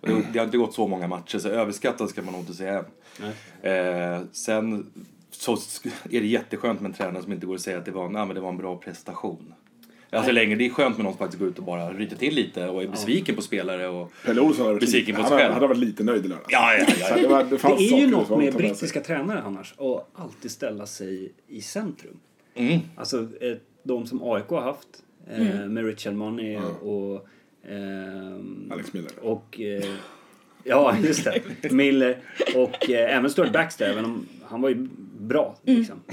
[0.00, 2.54] Och det, det har inte gått så många matcher, så överskattad ska man nog inte
[2.54, 2.84] säga än.
[3.62, 4.86] Eh, sen
[5.30, 5.52] så
[6.10, 8.26] är det jätteskönt med en tränare som inte går att säga att det var, nej,
[8.26, 9.54] men det var en bra prestation.
[10.14, 12.34] Alltså längre, det är skönt med någon som faktiskt går ut och bara ryter till
[12.34, 14.12] lite och är besviken på spelare och...
[14.24, 15.54] Pelle Olsson hade varit Besviken lite, på han sig hade, själv.
[15.54, 16.46] hade varit lite nöjd i lördags.
[16.48, 17.16] Ja, ja, ja.
[17.16, 21.32] Det, var, det, Det är ju något med brittiska tränare annars, att alltid ställa sig
[21.48, 22.16] i centrum.
[22.54, 22.80] Mm.
[22.96, 24.88] Alltså eh, de som AIK har haft,
[25.30, 27.26] eh, med Richard Money och...
[27.68, 29.12] ehm, Alex Miller.
[29.20, 29.60] Och...
[29.60, 29.84] Eh,
[30.64, 31.42] ja, just det.
[31.72, 32.16] Miller.
[32.54, 34.88] Och eh, även Stuart Baxter, även om han var ju
[35.24, 35.56] bra.
[35.62, 36.02] Liksom.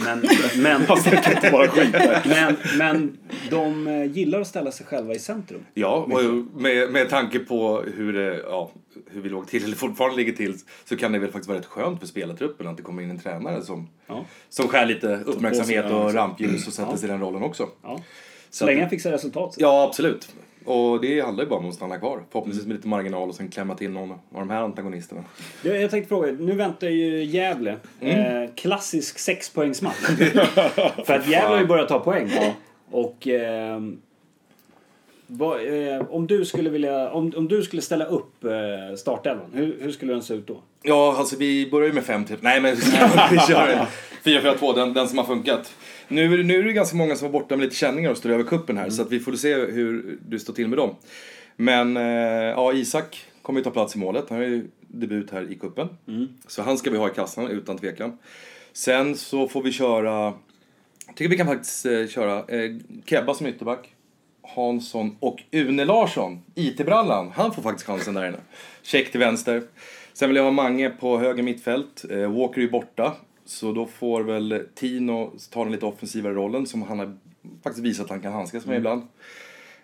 [2.78, 3.18] Men,
[3.50, 5.66] de eh, gillar att ställa sig själva i centrum.
[5.74, 8.72] Ja, och med, med tanke på hur, det, ja,
[9.10, 11.66] hur vi låg till, eller fortfarande ligger till, så kan det väl faktiskt vara rätt
[11.66, 14.26] skönt för spelartruppen att det kommer in en tränare som, Ja.
[14.50, 16.16] som skär lite uppmärksamhet och exakt.
[16.16, 17.70] rampljus och sätter sig i den rollen också.
[17.84, 18.00] Ja.
[18.50, 19.54] Så länge han fixar resultat.
[19.54, 19.62] Så.
[19.62, 20.34] Ja, absolut.
[20.66, 22.24] Och det handlar ju bara om att stanna kvar.
[22.32, 25.24] Förhoppningsvis med lite marginal och sen klämma till någon av de här antagonisterna.
[25.64, 27.78] Jag, jag tänkte fråga, nu väntar ju Gävle.
[28.00, 29.96] Eh, klassisk sexpoängsmatch.
[31.06, 32.32] För att Gävle har ju börjat ta poäng.
[32.92, 34.02] Och ehm,
[35.28, 39.78] vad, eh, om, du skulle vilja, om, om du skulle ställa upp eh, startelvan, hur,
[39.82, 40.62] hur skulle den se ut då?
[40.82, 42.42] Ja, alltså vi börjar ju med 5 typ.
[42.42, 42.76] Nej, men
[43.32, 43.88] vi kör
[44.24, 45.74] 4-4-2, den, den som har funkat.
[46.12, 48.18] Nu, är det- nu är det ganska många som var borta med lite känningar och
[48.18, 50.96] står över kuppen här, så att vi får se hur du står till med dem.
[51.56, 54.26] Men eh, ja, Isak kommer ju ta plats i målet.
[54.30, 55.88] Han har ju debut här i kuppen.
[56.48, 58.18] Så han ska vi ha i kassan utan tvekan.
[58.74, 60.34] Sen så får vi köra,
[61.08, 62.72] jag tycker vi kan faktiskt eh, köra eh,
[63.06, 63.90] Kebba som ytterback.
[64.56, 68.38] Hansson och Une Larsson, IT-brallan, han får faktiskt chansen där inne.
[68.84, 69.64] Check till vänster.
[70.14, 72.06] Sen vill jag ha Mange på höger mittfält.
[72.10, 73.14] Eh, Walker är ju borta,
[73.52, 77.18] så då får väl Tino ta den lite offensivare rollen som han har
[77.64, 79.02] faktiskt visat att han kan handskas med ibland.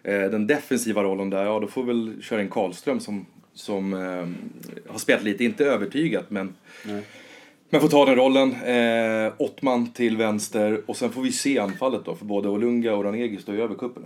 [0.04, 4.92] Eh, den defensiva rollen där, ja då får väl köra in Karlström som, som eh,
[4.92, 6.56] har spelat lite, inte övertygat men
[7.70, 8.54] men får ta den rollen.
[8.54, 13.04] Eh, Ottman till vänster och sen får vi se anfallet då för både Olunga och
[13.04, 14.04] Ranegi står ju över cupen.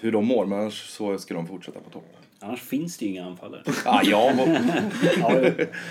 [0.00, 2.16] Hur de mår, men annars så ska de fortsätta på topp.
[2.40, 3.62] Annars finns det ju inga anfallare.
[3.84, 5.32] Ah, ja, Ja,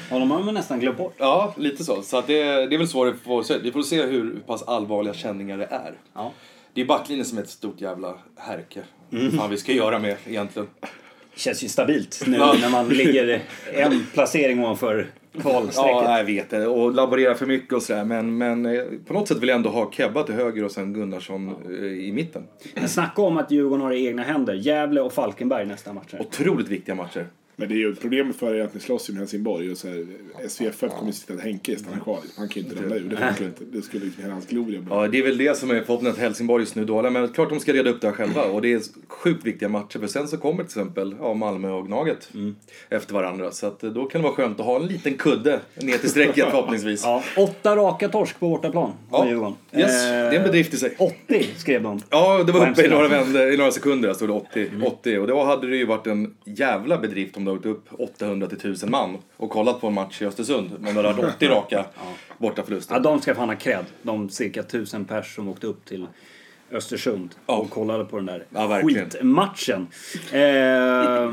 [0.10, 1.16] ja, de har man nästan glömt bort.
[1.18, 2.02] ja, lite så.
[2.02, 3.58] Så att det, det är väl så det får se.
[3.58, 5.94] Vi får se hur pass allvarliga känningar det är.
[6.14, 6.32] Ja.
[6.74, 8.82] Det är backlinjen som är ett stort jävla härke.
[9.10, 10.68] Vad fan vi ska göra med egentligen.
[11.36, 12.56] Känns ju stabilt nu Ja.
[12.62, 13.42] när man ligger
[13.74, 15.08] en placering ovanför
[15.42, 15.92] kvalstrecket.
[15.92, 16.68] Ja, jag vet det.
[16.68, 18.06] Och laborera för mycket och sådär.
[18.06, 20.94] Men, men eh, på något sätt vill jag ändå ha Kebba till höger och sen
[20.94, 22.44] Gunnarsson eh, i mitten.
[22.76, 24.54] Men snacka om att Djurgården har det i egna händer.
[24.54, 26.22] Gävle och Falkenberg nästa matcher.
[26.22, 27.28] Otroligt viktiga matcher.
[27.60, 29.88] Men det är ju problemet för er att ni slåss ju med Helsingborg och så
[29.88, 30.06] här,
[30.48, 32.20] SVFF kommer ju sitta att Henke stannar kvar.
[32.38, 33.10] Han kan ju inte ramla ur.
[33.10, 33.64] Det funkar inte.
[33.72, 34.90] Det skulle liksom hela hans gloria bli.
[34.90, 37.12] Ja, det är väl det som är förhoppningen att Helsingborg just nu dåliga.
[37.12, 38.44] Men klart de ska reda upp det här själva.
[38.44, 40.00] Och det är sjukt viktiga matcher.
[40.00, 42.30] För sen så kommer till exempel ja, Malmö och Gnaget
[42.90, 43.52] efter varandra.
[43.52, 46.10] Så att eh, då kan det vara skönt att ha en liten kudde ner till
[46.10, 47.04] strecket förhoppningsvis.
[47.04, 49.56] Ja, åtta raka torsk på bortaplan Ja.
[49.74, 50.96] Yes, Eh, det är en bedrift i sig.
[50.98, 52.02] 80 skrev de.
[52.10, 54.70] Ja, det var uppe i några, vändor, i några sekunder, stod det 80.
[54.86, 55.18] 80.
[55.18, 58.48] Och då hade det ju varit en jävla bedrift om det hade åkt upp 800
[58.48, 60.70] till 1000 man och kollat på en match i Östersund.
[60.80, 61.86] Men det hade varit 80 raka
[62.38, 62.94] bortaförluster.
[62.96, 63.86] Ja, de ska fan ha cred.
[64.02, 66.08] De cirka tusen pers som åkte upp till
[66.72, 67.56] Östersund Ja.
[67.56, 69.88] och kollade på den där Ja, skitmatchen.
[70.32, 71.32] Eh,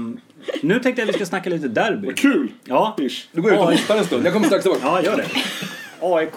[0.63, 2.13] nu tänkte jag att vi ska snacka lite derby.
[2.15, 2.53] Kul!
[2.65, 3.29] Ja, Ish.
[3.33, 4.83] Du går ut och hostar en stund, jag kommer strax tillbaka.
[4.87, 5.27] Ja, gör det.
[6.01, 6.35] AIK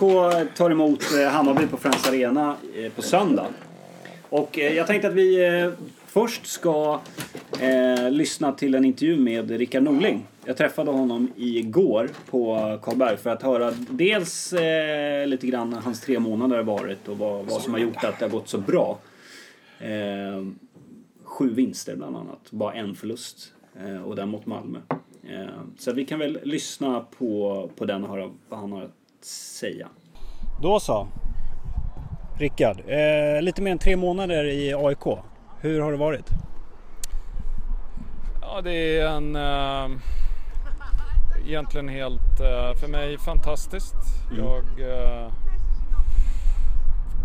[0.55, 3.45] tar emot eh, Hammarby på Friends Arena eh, på söndag.
[4.29, 5.71] Och eh, jag tänkte att vi
[6.07, 6.99] först ska
[7.61, 10.25] eh, lyssna till en intervju med Rickard Norling.
[10.45, 16.19] Jag träffade honom igår på Karlberg för att höra dels eh, lite grann hans tre
[16.19, 18.99] månader har varit och vad, vad som har gjort att det har gått så bra.
[19.79, 20.45] Eh,
[21.23, 23.53] sju vinster bland annat, bara en förlust.
[23.85, 24.79] Eh, och den mot Malmö.
[25.23, 29.25] Eh, så vi kan väl lyssna på, på den och höra vad han har att
[29.25, 29.87] säga.
[30.61, 31.07] Då så.
[32.39, 35.19] Rickard, eh, lite mer än tre månader i AIK.
[35.61, 36.46] Hur har det varit?
[38.57, 39.35] Ja, det är en...
[39.35, 39.97] Uh,
[41.47, 43.95] egentligen helt, eh, för mig, fantastiskt.
[44.37, 45.31] Jag uh,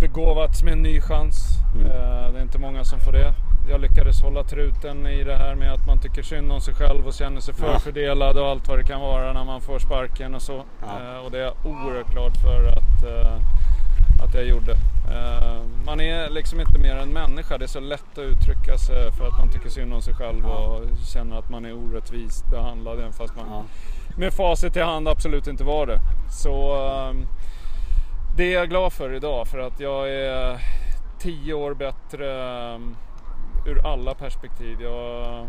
[0.00, 1.36] begåvats med en ny chans.
[1.84, 3.34] Eh, det är inte många som får det.
[3.70, 7.06] Jag lyckades hålla truten i det här med att man tycker synd om sig själv
[7.06, 10.42] och känner sig förfördelad och allt vad det kan vara när man får sparken och
[10.42, 10.64] så.
[10.82, 11.20] Ja.
[11.20, 13.04] Och det är jag oerhört glad för att,
[14.20, 14.72] att jag gjorde.
[15.10, 17.58] Eh, man är liksom inte mer än människa.
[17.58, 20.46] Det är så lätt att uttrycka sig för att man tycker synd om sig själv
[20.46, 23.64] och känner att man är orättvist behandlad även fast man Ja.
[24.16, 25.98] med facit i hand absolut inte var det.
[26.30, 27.26] Så ehm,
[28.36, 30.58] det är jag glad för idag för att jag är
[31.18, 32.42] tio år bättre
[32.74, 32.96] ehm,
[33.66, 34.80] ur alla perspektiv.
[34.82, 35.46] Jag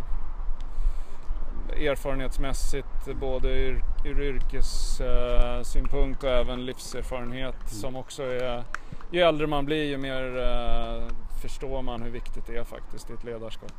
[1.69, 8.63] erfarenhetsmässigt både ur, ur yrkessynpunkt och även livserfarenhet som också är
[9.11, 11.03] ju äldre man blir ju mer eh,
[11.41, 13.71] förstår man hur viktigt det är faktiskt i ett ledarskap.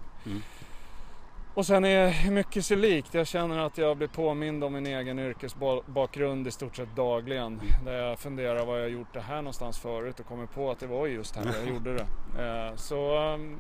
[1.55, 3.15] Och sen är mycket så likt.
[3.15, 7.61] Jag känner att jag blir påmind om min egen yrkesbakgrund i stort sett dagligen.
[7.85, 10.87] Där jag funderar vad jag gjort det här någonstans förut och kommer på att det
[10.87, 12.07] var just här jag gjorde det.
[12.43, 13.57] Eh, Så ehm,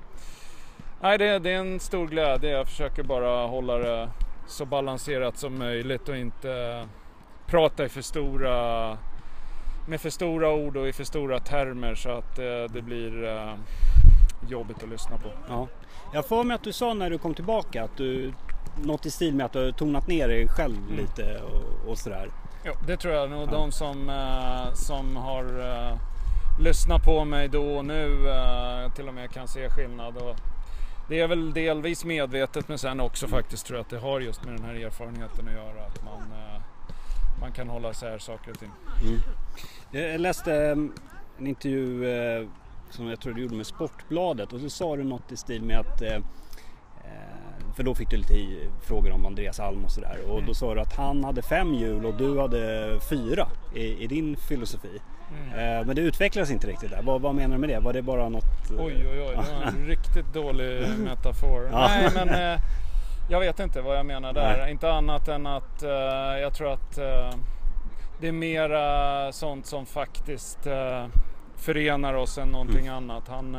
[1.05, 2.51] nej, det, det är en stor glädje.
[2.51, 4.09] Jag försöker bara hålla det
[4.47, 6.87] så balanserat som möjligt och inte
[7.47, 8.99] prata i för stora
[9.89, 13.55] med för stora ord och i för stora termer så att eh, det blir eh,
[14.49, 15.29] jobbigt att lyssna på.
[15.49, 15.69] Ja.
[16.15, 18.33] Jag får mig att du sa när du kom tillbaka att du
[18.83, 22.31] något i stil med att du har tonat ner dig själv lite och, och sådär.
[22.65, 23.49] Jo, det tror jag nog.
[23.51, 25.45] De som, eh, som har
[26.61, 28.17] lyssnat på mig då och nu
[28.95, 30.17] till och med kan se skillnad.
[30.17, 30.37] Och
[31.09, 34.45] det är väl delvis medvetet men sen också faktiskt tror jag att det har just
[34.45, 35.87] med den här erfarenheten att göra.
[35.87, 36.63] Att man, eh,
[37.41, 38.71] man kan hålla isär saker och ting.
[39.91, 40.71] Jag läste eh,
[41.39, 42.49] en intervju eh,
[42.91, 45.79] som jag tror du gjorde med Sportbladet och så sa du något i stil med
[45.79, 46.19] att eh,
[47.77, 48.35] för då fick du lite
[48.83, 52.07] frågor om Andreas Alm och sådär och då sa du att han hade fem hjul
[52.07, 55.01] och du hade fyra i, i din filosofi.
[55.57, 57.03] Eh, men det utvecklades inte riktigt där.
[57.03, 57.79] Vad, vad menar du med det?
[57.81, 58.71] Var det bara något...
[58.71, 59.37] eh, Oj, oj, oj.
[59.37, 61.69] Det var en riktigt dålig metafor.
[61.73, 61.89] Ja.
[61.89, 62.61] Nej, men eh,
[63.31, 64.57] jag vet inte vad jag menar där.
[64.59, 64.71] Nej.
[64.71, 65.83] Inte annat än att
[66.41, 66.95] jag tror att
[68.21, 70.59] det är mera sånt som faktiskt
[71.57, 73.29] förenar oss än någonting annat.
[73.29, 73.57] Han,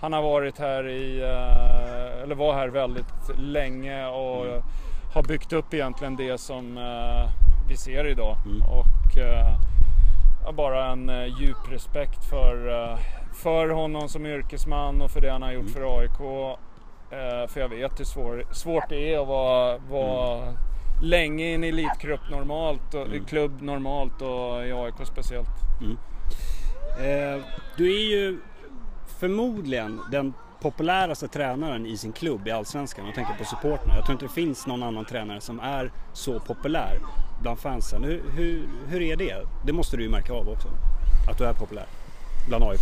[0.00, 1.20] han har varit här i,
[2.22, 4.46] eller var här väldigt länge och
[5.14, 6.78] har byggt upp egentligen det som
[7.68, 8.36] vi ser idag.
[8.68, 9.77] Och eh, jag
[10.48, 12.98] har bara en eh, djup respekt för, eh,
[13.34, 16.20] för honom som yrkesman och för det han har gjort för AIK.
[17.10, 20.54] Eh, för jag vet hur svår, svårt det är att vara, vara
[21.02, 25.48] länge i en elitgrupp normalt, och, i klubb normalt och i AIK speciellt.
[26.98, 27.44] Eh,
[27.76, 28.40] du är ju
[29.20, 33.06] förmodligen den populäraste tränaren i sin klubb i Allsvenskan.
[33.06, 33.94] Jag tänker på supporterna.
[33.96, 36.98] Jag tror inte det finns någon annan tränare som är så populär
[37.42, 38.04] bland fansen.
[38.04, 39.36] Hur, hur, hur är det?
[39.64, 40.68] Det måste du ju märka av också.
[41.30, 41.86] Att du är populär
[42.48, 42.80] bland aik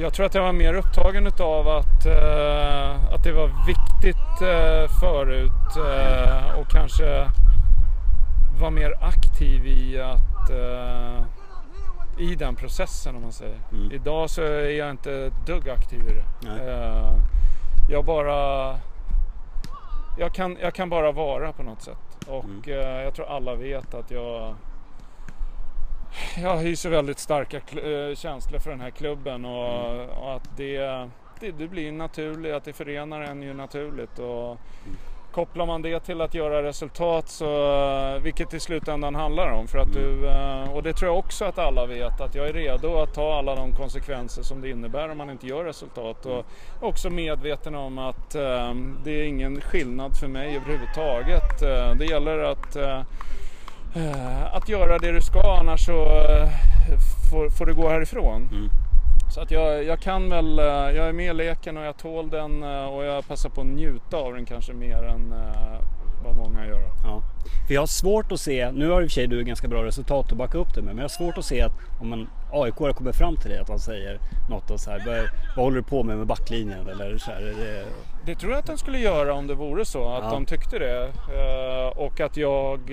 [0.00, 4.98] Jag tror att jag var mer upptagen utav att, eh, att det var viktigt eh,
[5.00, 7.30] förut eh, och kanske
[8.60, 11.24] var mer aktiv i att eh,
[12.18, 13.58] i den processen om man säger.
[13.72, 13.92] Mm.
[13.92, 16.48] Idag så är jag inte ett dugg aktiv i det.
[16.48, 17.14] Eh,
[17.88, 18.70] jag bara...
[20.18, 22.15] Jag kan, jag kan bara vara på något sätt.
[22.26, 22.62] Och Mm.
[22.66, 24.54] eh, jag tror alla vet att jag...
[26.42, 30.08] Jag hyser väldigt starka eh, känslor för den här klubben och, Mm.
[30.08, 30.78] och att det,
[31.40, 34.18] det, det blir naturligt, att det förenar en ju naturligt.
[34.18, 34.58] Och Mm.
[35.36, 39.68] Kopplar man det till att göra resultat, så, vilket i slutändan handlar om.
[39.68, 40.20] För att Mm.
[40.20, 43.14] du, eh, och det tror jag också att alla vet, att jag är redo att
[43.14, 46.26] ta alla de konsekvenser som det innebär om man inte gör resultat.
[46.26, 46.44] Och
[46.80, 51.62] också medveten om att eh, det är ingen skillnad för mig överhuvudtaget.
[51.62, 53.00] Eh, det gäller att, eh,
[53.96, 56.48] eh, att göra det du ska, annars så eh,
[57.30, 58.48] får, får du gå härifrån.
[58.52, 58.68] Mm.
[59.28, 62.30] Så att jag, jag kan väl, eh, jag är med i leken och jag tål
[62.30, 65.80] den eh, och jag passar på att njuta av den kanske mer än eh,
[66.24, 66.80] vad många gör.
[67.04, 67.22] Ja.
[67.66, 69.84] För jag har svårt att se, nu har i och för sig du ganska bra
[69.84, 72.28] resultat att backa upp det med, men jag har svårt att se att om en
[72.52, 74.18] aik kommer fram till dig att han säger
[74.50, 77.40] något och så här, "Vad- vad håller du på med med backlinjen eller så här,
[77.40, 77.84] är det,
[78.26, 80.30] Det tror jag att de skulle göra om det vore så, att Ja.
[80.30, 81.12] de tyckte det.
[81.96, 82.90] Och att jag,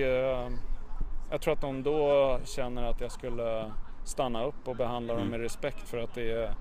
[1.31, 3.71] jag tror att de då känner att jag skulle
[4.07, 6.53] stanna upp och behandla dem med respekt för att det är,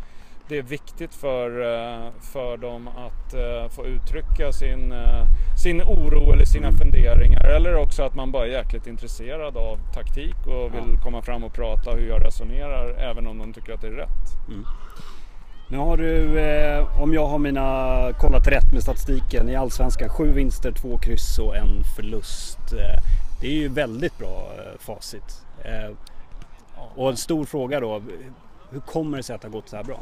[0.48, 5.26] det är viktigt för, eh, för dem att eh, få uttrycka sin, eh,
[5.62, 7.44] sin oro eller sina funderingar.
[7.44, 11.55] Eller också att man bara är jäkligt intresserad av taktik och vill komma fram och
[11.55, 14.37] prata hur jag resonerar även om de tycker att det är rätt.
[15.72, 20.33] Nu har du, eh, om jag har mina kollat rätt med statistiken i Allsvenskan, sju
[20.33, 22.59] vinster, två kryss och en förlust.
[23.40, 25.44] Det är ju väldigt bra eh, facit.
[25.64, 25.96] Eh,
[26.97, 28.03] och en stor fråga då,
[28.71, 30.01] hur kommer det sig att det har gått så här bra?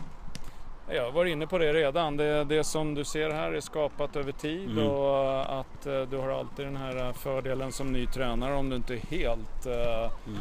[0.92, 2.16] Jag var inne på det redan.
[2.16, 4.86] Det, det som du ser här är skapat över tid Mm.
[4.88, 8.94] och att eh, du har alltid den här fördelen som ny tränare om du inte
[8.94, 10.40] är helt eh, Mm.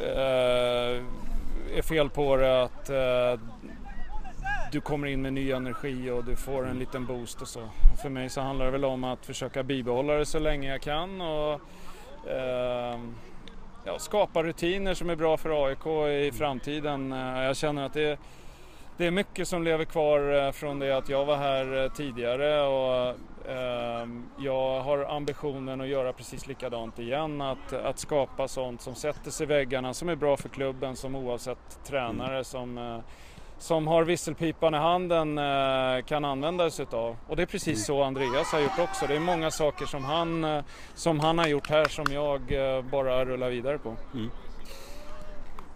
[0.00, 1.02] eh,
[1.78, 3.40] är fel på det att eh,
[4.72, 7.60] du kommer in med ny energi och du får en liten boost och så.
[7.92, 10.80] Och för mig så handlar det väl om att försöka bibehålla det så länge jag
[10.82, 11.52] kan och
[12.30, 12.98] eh,
[13.84, 15.86] ja, skapa rutiner som är bra för AIK
[16.26, 17.12] i framtiden.
[17.12, 18.18] Eh, Jag känner att det
[18.96, 22.62] det är mycket som lever kvar eh, från det att jag var här eh, tidigare
[22.62, 23.08] och
[23.50, 27.40] eh, jag har ambitionen att göra precis likadant igen.
[27.40, 31.14] Att, att skapa sånt som sätter sig i väggarna, som är bra för klubben, som
[31.14, 32.98] oavsett tränare som, eh,
[33.58, 37.16] som har visselpipan i handen eh, kan använda sig utav.
[37.28, 39.06] Och det är precis så Andreas har gjort också.
[39.06, 40.64] Det är många saker som han, eh,
[40.94, 42.40] som han har gjort här som jag
[42.76, 43.96] eh, bara rullar vidare på.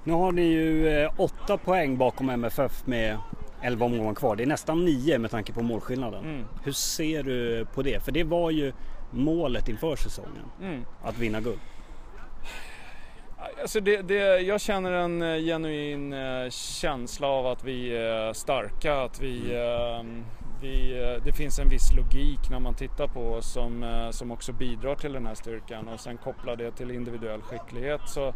[0.05, 3.19] Nu har ni ju åtta poäng bakom MFF med
[3.63, 4.37] 11 omgångar kvar.
[4.37, 6.25] Det är nästan nio med tanke på målskillnaden.
[6.25, 6.45] Mm.
[6.65, 8.05] Hur ser du på det?
[8.05, 8.73] För det var ju
[9.11, 10.85] målet inför säsongen, Mm.
[11.05, 11.59] att vinna guld.
[13.61, 19.01] Alltså det, det, jag känner en eh, genuin eh, känsla av att vi är starka,
[19.03, 20.05] att vi, eh,
[20.61, 24.31] vi, eh, det finns en viss logik när man tittar på oss som, eh, som
[24.31, 28.35] också bidrar till den här styrkan och sen kopplar det till individuell skicklighet så,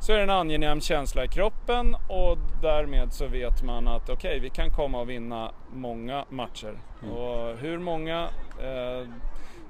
[0.00, 4.38] så är det en angenäm känsla i kroppen och därmed så vet man att okej,
[4.40, 6.78] vi kan komma och vinna många matcher.
[7.10, 8.28] Och hur många
[8.62, 9.08] eh,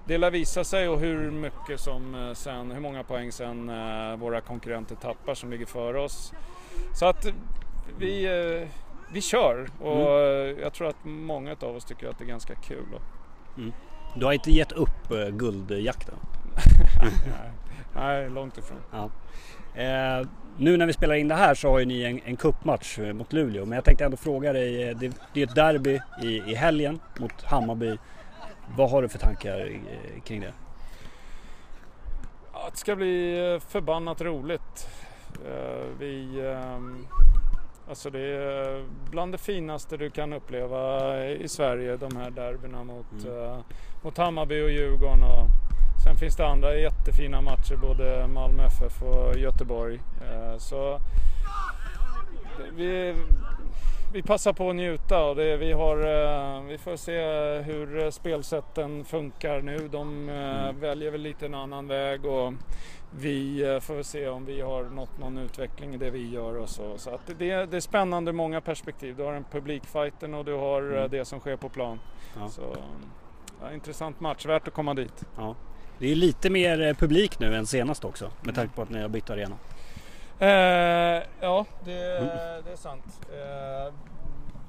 [0.07, 4.17] det lär visa sig och hur mycket som eh, sen, hur många poäng sen eh,
[4.17, 6.33] våra konkurrenter tappar som ligger före oss.
[6.95, 7.27] Så att
[7.99, 8.69] vi, eh,
[9.13, 12.55] vi kör och eh, jag tror att många av oss tycker att det är ganska
[12.55, 12.85] kul.
[12.93, 12.99] då.
[14.17, 16.15] Du har inte gett upp guldjakten?
[17.27, 17.51] Nej,
[17.95, 18.79] nej, långt ifrån.
[18.93, 19.11] Ja.
[19.75, 20.27] Eh,
[20.57, 23.13] nu när vi spelar in det här så har ju ni en, en cupmatch eh,
[23.13, 23.65] mot Luleå.
[23.65, 27.43] Men jag tänkte ändå fråga dig, det, det är ett derby i, i helgen mot
[27.43, 27.99] Hammarby.
[28.77, 30.53] Vad har du för tankar eh, kring det?
[32.73, 34.89] Det ska bli eh, förbannat roligt.
[35.47, 37.07] Eh, Vi, ehm,
[37.89, 43.25] alltså det är bland det finaste du kan uppleva i Sverige, de här derbyna mot,
[43.27, 43.59] eh,
[44.03, 45.23] mot Hammarby och Djurgården.
[45.23, 45.47] Och
[46.05, 50.01] sen finns det andra jättefina matcher, både Malmö FF och Göteborg.
[50.59, 51.01] Så
[52.77, 53.15] vi,
[54.13, 57.21] vi passar på att njuta och det, vi, har, eh, vi får se
[57.73, 59.89] hur spelsätten funkar nu.
[59.89, 60.81] De mm.
[60.81, 62.53] väljer väl lite en annan väg och
[63.11, 66.99] vi får se om vi har nått någon utveckling i det vi gör och så.
[66.99, 69.17] Så att det, det är spännande ur många perspektiv.
[69.17, 71.11] Du har en publikfighten och du har mm.
[71.11, 72.01] det som sker på plan.
[72.37, 72.49] Ja.
[72.49, 72.77] Så,
[73.61, 75.25] ja, intressant match, värt att komma dit.
[75.37, 75.55] Ja.
[75.99, 79.09] Det är lite mer publik nu än senast också med tanke på att ni har
[79.09, 79.57] bytt arena.
[80.39, 82.29] Eh, ja, det, mm.
[82.65, 83.21] det, är sant.
[83.29, 83.95] Eh,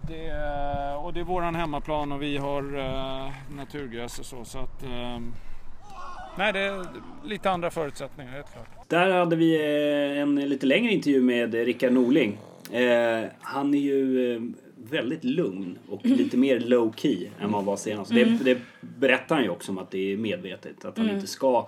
[0.07, 4.45] det, och det är våran hemmaplan och vi har eh, naturgräs och så.
[4.45, 5.19] så att, eh,
[6.37, 6.85] nej, det är
[7.23, 8.89] lite andra förutsättningar, helt klart.
[8.89, 12.37] Där hade vi eh, en lite längre intervju med Rickard Norling.
[12.71, 17.77] Eh, han är ju väldigt lugn och lite mer low key än vad han var
[17.77, 18.11] senast.
[18.11, 18.37] Mm.
[18.37, 20.85] Det, det berättar han ju också om att det är medvetet.
[20.85, 21.15] Att han mm.
[21.15, 21.67] inte ska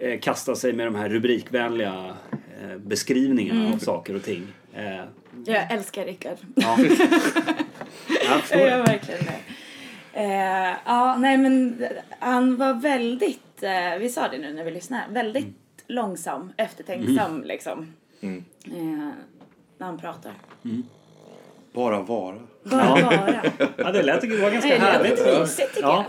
[0.00, 2.16] eh, kasta sig med de här rubrikvänliga
[2.62, 3.72] eh, beskrivningarna mm.
[3.72, 4.46] av saker och ting.
[4.74, 5.04] Eh,
[5.46, 6.36] jag älskar Rickard.
[6.54, 6.78] Ja.
[8.28, 9.40] jag förstår jag verkligen det.
[10.12, 11.86] Eh, ja, nej men
[12.18, 15.54] han var väldigt, eh, vi sa det nu när vi lyssnade, väldigt mm.
[15.86, 17.44] långsam, eftertänksam mm.
[17.44, 17.94] liksom.
[18.20, 18.44] Mm.
[18.64, 19.12] Eh,
[19.78, 20.32] när han pratar.
[21.72, 22.36] Bara vara.
[22.62, 23.10] Bara ja.
[23.10, 23.42] vara.
[23.76, 25.16] ja, det lät det var ganska härligt.
[25.16, 26.04] Det är mysigt ja.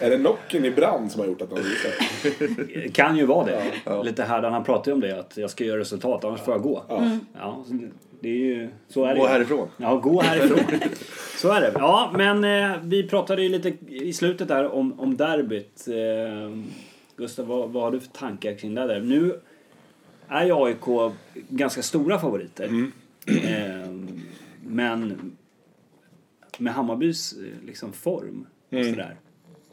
[0.00, 2.88] Är det nocken i brand som har gjort att han visar?
[2.92, 3.62] kan ju vara det.
[3.84, 4.02] Ja.
[4.02, 6.62] Lite här, han pratar ju om det, att jag ska göra resultat, annars får jag
[6.62, 6.84] gå.
[6.90, 7.20] Mm.
[7.38, 7.64] Ja,
[8.20, 9.68] det är ju, så är det Gå härifrån.
[9.76, 10.58] Ja, gå härifrån.
[11.36, 11.72] så är det.
[11.74, 15.88] Ja, men eh, vi pratade ju lite i slutet där om, om derbyt.
[15.88, 16.58] Eh,
[17.16, 19.00] Gustav, vad, vad har du för tankar kring det där?
[19.00, 19.40] Nu
[20.28, 21.12] är ju AIK
[21.48, 22.64] ganska stora favoriter.
[22.64, 22.92] Mm.
[23.26, 24.07] Eh,
[24.68, 25.36] men
[26.58, 28.90] med Hammarbys eh, liksom, form och mm.
[28.90, 29.16] sådär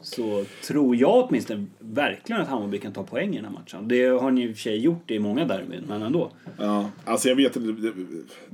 [0.00, 3.88] så tror jag åtminstone verkligen att Hammarby kan ta poäng i den här matchen.
[3.88, 6.30] Det har ni i och för sig gjort i många derbyn, men ändå.
[6.58, 7.92] Ja, alltså jag vet det, det,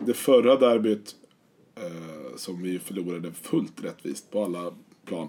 [0.05, 1.15] det förra derbyt
[1.77, 4.73] eh, som vi förlorade fullt rättvist på alla
[5.05, 5.29] plan.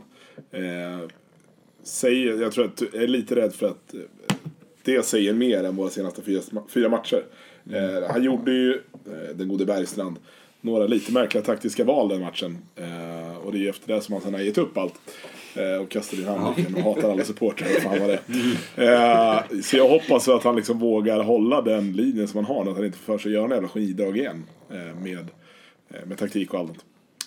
[0.52, 1.10] Eh,
[1.84, 4.00] säger, jag tror att jag är lite rädd för att eh,
[4.84, 7.24] det säger mer än våra senaste fyra, fyra matcher.
[7.70, 8.74] Eh, han gjorde ju,
[9.06, 10.18] eh, den gode Bergstrand,
[10.64, 12.58] några lite märkliga taktiska val den matchen.
[12.76, 14.94] Eh, och det är ju efter det som han sen har gett upp allt.
[15.56, 17.68] Eh, och kastar in handduken och hatar alla supportrar.
[17.68, 18.20] Fan vad det
[18.86, 22.72] eh, Så jag hoppas att han liksom vågar hålla den linjen som han har.
[22.72, 24.44] Att han inte får för sig att göra några jävla genidrag igen.
[24.70, 25.28] Eh, med,
[25.90, 26.86] eh, med taktik och allt.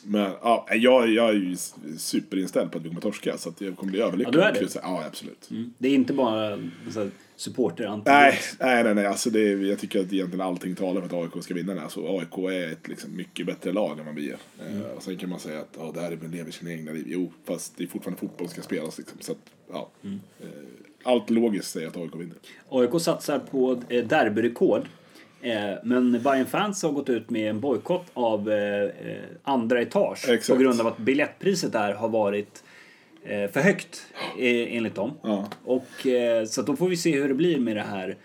[0.09, 1.57] Men ja, jag, jag är ju
[1.99, 3.39] superinställd på att vi kommer torska.
[3.39, 4.41] Så att jag kommer bli överlycklig.
[4.41, 4.81] Ja, du är det?
[4.83, 5.51] Ja, absolut.
[5.51, 5.75] Mm.
[5.79, 6.59] Det är inte bara
[6.91, 9.07] så supporter nej, nej, nej, nej.
[9.07, 11.83] Alltså det är, jag tycker att egentligen allting talar för att AIK ska vinna den
[11.83, 11.89] här.
[11.89, 14.37] Så AIK är ett liksom, mycket bättre lag än vad vi är.
[14.69, 14.83] Mm.
[14.83, 17.05] Uh, och sen kan man säga att oh, det här är lever sina egna liv.
[17.07, 18.99] Jo, fast det är fortfarande fotboll som ska spelas.
[18.99, 19.19] Liksom.
[19.21, 19.39] Så att,
[19.71, 19.91] ja.
[20.05, 20.21] Mm.
[20.45, 20.49] Uh,
[21.03, 22.37] allt logiskt säger att AIK vinner.
[22.69, 24.83] AIK satsar på eh, derbyrekord.
[25.83, 28.51] Men Bayern fans har gått ut med en bojkott av
[29.43, 30.59] andra etage Exakt.
[30.59, 32.63] på grund av att biljettpriset där har varit
[33.27, 34.07] Eh, för högt
[34.39, 35.13] eh, enligt dem.
[35.23, 35.51] Ja.
[35.65, 38.17] Och, eh, så då får vi se hur det blir med det här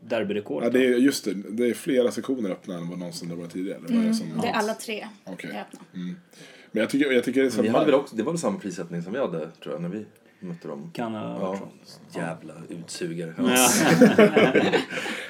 [0.00, 0.72] derbyrekordet.
[0.72, 3.46] Ja, det är, just det, det är flera sektioner öppna än vad någonsin det var
[3.46, 3.78] tidigare.
[3.78, 4.08] Mm.
[4.08, 5.50] Det, som, det är alla tre okay.
[5.50, 5.80] är öppna.
[5.94, 6.16] Mm.
[6.72, 8.58] Men jag tycker, jag tycker det är vi hade väl också, Det var väl samma
[8.58, 10.04] prissättning som vi hade tror jag när vi
[10.44, 10.90] mötte dem.
[10.94, 11.58] Kan ha ja,
[12.20, 13.34] Jävla utsugare.
[13.36, 13.68] Ja.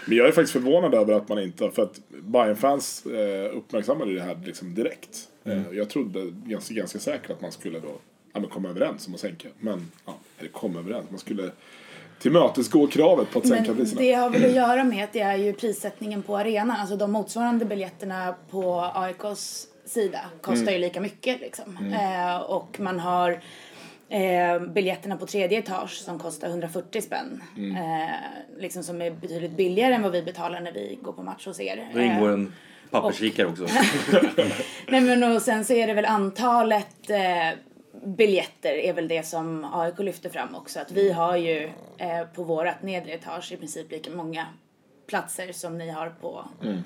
[0.06, 3.06] Men jag är faktiskt förvånad över att man inte, för att bayern fans
[3.52, 5.28] uppmärksammade det här liksom direkt.
[5.44, 5.76] Mm.
[5.76, 7.98] Jag trodde ganska, ganska säkert att man skulle då
[8.32, 9.48] ja, men komma överens om att sänka.
[9.60, 11.50] Men, ja, eller komma överens, man skulle
[12.18, 14.00] tillmötesgå kravet på att sänka men priserna.
[14.00, 17.12] Det har väl att göra med att det är ju prissättningen på arenan, alltså de
[17.12, 20.74] motsvarande biljetterna på AIKs sida kostar mm.
[20.74, 21.76] ju lika mycket liksom.
[21.76, 21.92] Mm.
[21.92, 23.40] Eh, och man har
[24.14, 27.42] eh, biljetterna på tredje etage som kostar 140 spänn.
[27.56, 27.76] Mm.
[27.76, 28.10] Eh,
[28.58, 31.60] liksom som är betydligt billigare än vad vi betalar när vi går på match hos
[31.60, 31.88] er.
[31.94, 32.52] Det ingår en
[32.90, 33.66] papperskikare också.
[34.88, 37.58] Nej men och sen så är det väl antalet eh,
[38.04, 40.80] biljetter är väl det som AIK lyfter fram också.
[40.80, 44.46] Att vi har ju eh, på vårat nedre etage i princip lika många
[45.06, 46.82] platser som ni har på mm.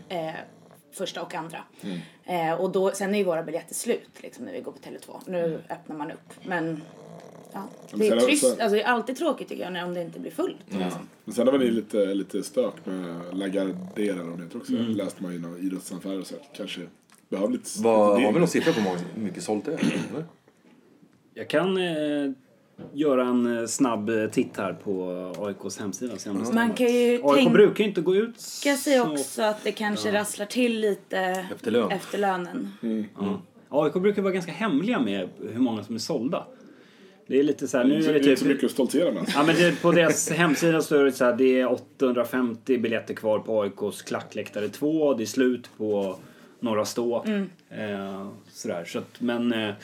[0.93, 1.64] Första och andra.
[1.80, 1.99] Mm.
[2.24, 5.20] Eh, och då, sen är ju våra biljetter slut liksom, när vi går på Tele2.
[5.26, 5.61] Nu mm.
[5.70, 6.34] öppnar man upp.
[6.47, 6.82] Men
[7.53, 8.45] ja, det är trist.
[8.45, 10.70] Alltså, det är alltid tråkigt tycker jag om det inte blir fullt.
[10.70, 10.84] Mm.
[10.84, 11.09] Liksom.
[11.24, 14.72] Men sen har vi lite, lite stök med Lagardera och det också.
[14.72, 14.91] Mm.
[14.91, 16.80] läste man ju några idrottsaffärer så kanske
[17.28, 17.76] behövligt.
[17.78, 19.80] Vad, har vi någon siffra på hur mycket sålt det är?
[21.34, 22.32] Jag kan eh,
[22.93, 26.14] göra en eh, snabb eh, titt här på AIKs hemsida.
[26.26, 26.55] Mm.
[26.55, 28.76] Man kan ju AIK brukar inte gå ut så...
[28.76, 30.20] sig också att det kanske ja.
[30.20, 31.18] rasslar till lite
[31.55, 31.91] efter, lön.
[31.91, 32.72] efter lönen.
[32.83, 33.05] Mm.
[33.20, 33.35] Mm.
[33.68, 36.47] AIK brukar vara ganska hemliga med hur många som är sålda.
[37.26, 38.29] Det är lite så här, nu är det, det typ...
[38.29, 39.33] inte så mycket att stoltsera med.
[39.35, 43.39] Ja, men det, på deras hemsida står det så här, det är 850 biljetter kvar
[43.39, 45.14] på AIKs klackläktare 2.
[45.14, 46.18] Det är slut på
[46.61, 47.22] några stå.
[47.22, 47.50] Mm.
[47.70, 48.84] Eh, sådär.
[48.84, 49.74] Så att, men eh,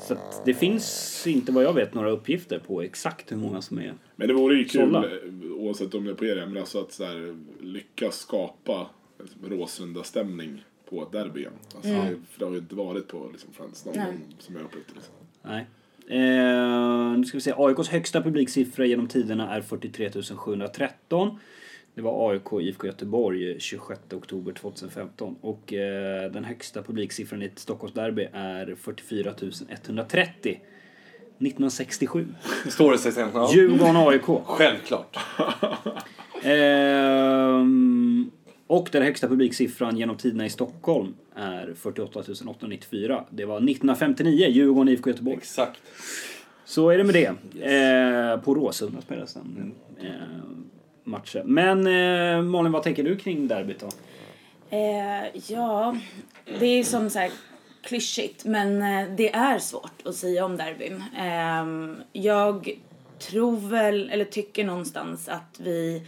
[0.00, 3.78] så att det finns inte vad jag vet några uppgifter på exakt hur många som
[3.78, 3.94] är.
[4.16, 5.04] Men det vore ju kul, Sålla.
[5.04, 8.86] eh, oavsett om det är på er, men alltså att så här, lyckas skapa
[9.20, 11.52] liksom, Råsunda-stämning på ett derby igen.
[11.74, 14.64] Alltså, det, för det har ju inte varit på liksom, Friends någon gång som jag
[14.64, 14.94] upplevt.
[14.94, 15.14] Liksom.
[15.42, 15.66] Nej.
[16.08, 17.52] Eh, nu ska vi se.
[17.56, 21.38] AIKs högsta publiksiffra genom tiderna är 43 713.
[22.00, 25.36] Det var AIK IFK Göteborg 26 oktober 2015.
[25.40, 29.34] Och eh, den högsta publiksiffran i ett Stockholmsderby är 44
[29.68, 30.60] 130.
[31.38, 32.26] 1967.
[32.68, 33.28] Står det sig sen?
[33.34, 33.50] Ja.
[33.54, 34.24] Djurgården AIK.
[34.44, 35.16] Självklart.
[36.42, 38.30] Ehm,
[38.66, 43.24] och den högsta publiksiffran genom tiderna i Stockholm är 48 894.
[43.30, 45.36] Det var 1959, Djurgården IFK Göteborg.
[45.36, 45.80] Exakt.
[46.64, 47.26] Så är det med det.
[47.74, 50.10] Eh, på Råsunda spelas den eh,
[51.04, 51.42] matcher.
[51.44, 53.88] Men eh, Malin, vad tänker du kring derbyt då?
[54.76, 55.96] Eh, ja,
[56.58, 57.34] det är som sagt
[57.82, 61.04] klyschigt men eh, det är svårt att säga om derbyn.
[61.18, 62.70] Eh, jag
[63.18, 66.02] tror väl, eller tycker någonstans att vi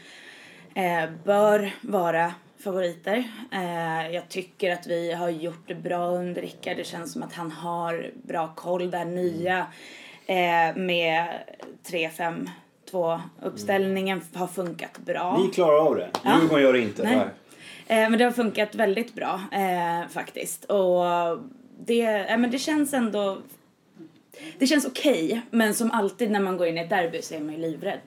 [0.74, 3.24] eh, bör vara favoriter.
[3.52, 6.76] Eh, jag tycker att vi har gjort det bra under Rickard.
[6.76, 9.66] Det känns som att han har bra koll där nya
[10.26, 11.26] eh, med
[12.92, 15.40] 3-5-2 uppställningen har funkat bra.
[15.46, 16.08] Vi klarar av det.
[16.24, 16.38] Ja.
[16.40, 17.02] Djurgården gör det inte.
[17.02, 17.16] Nej.
[17.86, 20.64] Eh, men det har funkat väldigt bra eh, faktiskt.
[20.64, 21.04] Och
[21.86, 23.38] det, eh, men det känns ändå...
[24.58, 27.40] Det känns okej, men som alltid när man går in i ett derby så är
[27.40, 27.98] man ju livrädd.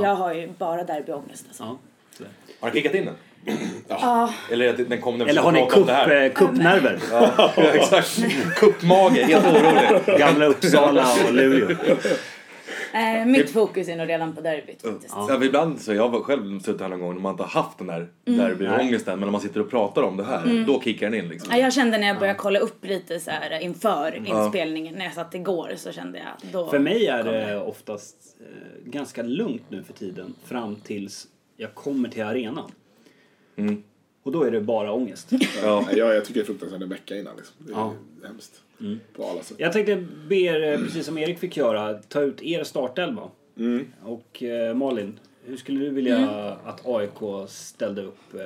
[0.00, 1.62] Jag har ju bara derbyångest alltså.
[1.62, 1.78] Ja,
[2.18, 2.24] så.
[2.60, 3.14] Har ni kickat in den?
[3.88, 4.34] Ja.
[4.50, 6.98] Eller att den kom när Eller har ni kupp, eh, kuppnerver?
[7.10, 8.18] Ja, exakt.
[8.56, 10.18] Kuppmage, helt orolig.
[10.18, 11.76] Gamla Uppsala och Luleå.
[12.94, 15.14] Eh, mitt fokus är nog redan på derbyt faktiskt.
[15.16, 17.78] Ja, ibland så jag har själv suttit här någon gång när man inte har haft
[17.78, 21.20] den där derbyångesten men när man sitter och pratar om det här, då kickar den
[21.20, 21.48] in liksom.
[21.52, 25.14] Ja, jag kände när jag började kolla upp lite så här inför inspelningen, när jag
[25.14, 29.82] satt igår så kände jag då För mig är det oftast eh, ganska lugnt nu
[29.82, 31.26] för tiden fram tills
[31.56, 32.70] jag kommer till arenan.
[33.56, 33.82] Mm.
[34.22, 35.30] Och då är det bara ångest.
[35.62, 35.88] Ja.
[35.96, 37.36] Jag, jag tycker det är fruktansvärt en vecka innan.
[37.36, 37.54] Liksom.
[37.58, 37.92] Det är Ja.
[38.26, 38.60] hemskt.
[39.16, 39.56] På alla sätt.
[39.60, 43.30] Jag tänkte be er, eh, precis som Erik fick göra, ta ut er startelva.
[44.02, 46.28] Och eh, Malin, hur skulle du vilja
[46.64, 48.34] att AIK ställde upp?
[48.34, 48.40] Eh,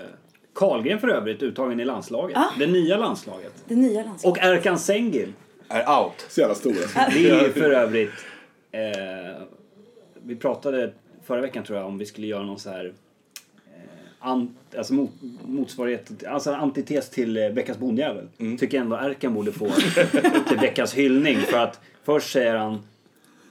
[0.55, 2.37] Karlgren för övrigt uttagen i landslaget.
[2.37, 2.51] Ja.
[2.59, 3.53] Det nya landslaget.
[3.69, 4.45] det nya landslaget.
[4.45, 5.33] Och Erkan Sengil.
[5.69, 6.27] Är out.
[6.29, 6.99] Så jävla stor alltså.
[7.15, 8.11] Det är för övrigt...
[8.73, 9.43] Eh,
[10.23, 10.93] vi pratade
[11.25, 12.93] förra veckan tror jag om vi skulle göra någon så här...
[14.21, 15.11] Ant, alltså mot,
[15.45, 18.29] motsvarighet, alltså antites till eh, veckans bondjävel.
[18.59, 19.71] Tycker ändå Erkan borde få
[20.49, 21.39] till veckans hyllning.
[21.39, 22.83] För att först säger han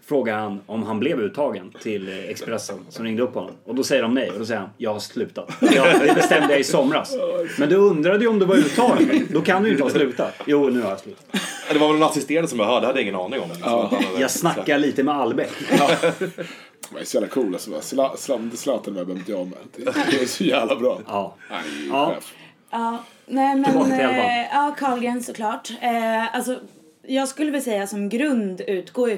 [0.08, 3.52] frågar han om han blev uttagen till Expressen som ringde upp honom.
[3.66, 5.50] Och då säger de nej och då säger han jag har slutat.
[5.62, 7.14] Ja, det bestämde jag i somras.
[7.60, 9.28] Men du undrade ju om du var uttagen.
[9.32, 10.34] Då kan du ju inte ha slutat.
[10.46, 11.26] Jo, nu har jag slutat.
[11.68, 13.50] Ja, Det var väl en assisterande som jag hörde, det hade jag ingen aning om.
[13.64, 15.52] Så hade- Jag snackar lite med Albeck.
[16.94, 17.82] Det är så jävla cool alltså.
[17.82, 19.58] Sla, slam, det Zlatan med behöver inte jag med.
[20.12, 21.00] Det, är så jävla bra.
[21.08, 21.36] Ja.
[21.50, 21.60] Nej,
[21.92, 22.16] Ja.
[22.72, 23.64] Ja, nej men...
[23.66, 24.16] Tillbaka till elvan.
[24.20, 25.70] eh, ja, Carlgren såklart.
[25.82, 26.60] Eh, alltså,
[27.08, 29.18] jag skulle väl säga som grund utgår ju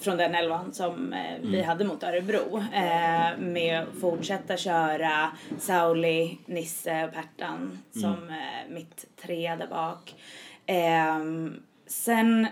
[0.00, 1.66] från, den elvan som eh, vi Mm.
[1.68, 2.58] hade mot Örebro.
[2.74, 7.78] Eh, med att fortsätta köra Sauli, Nisse och Pertan Mm.
[7.92, 10.14] som eh, mitt tre där bak.
[10.66, 11.18] Eh,
[11.86, 12.46] sen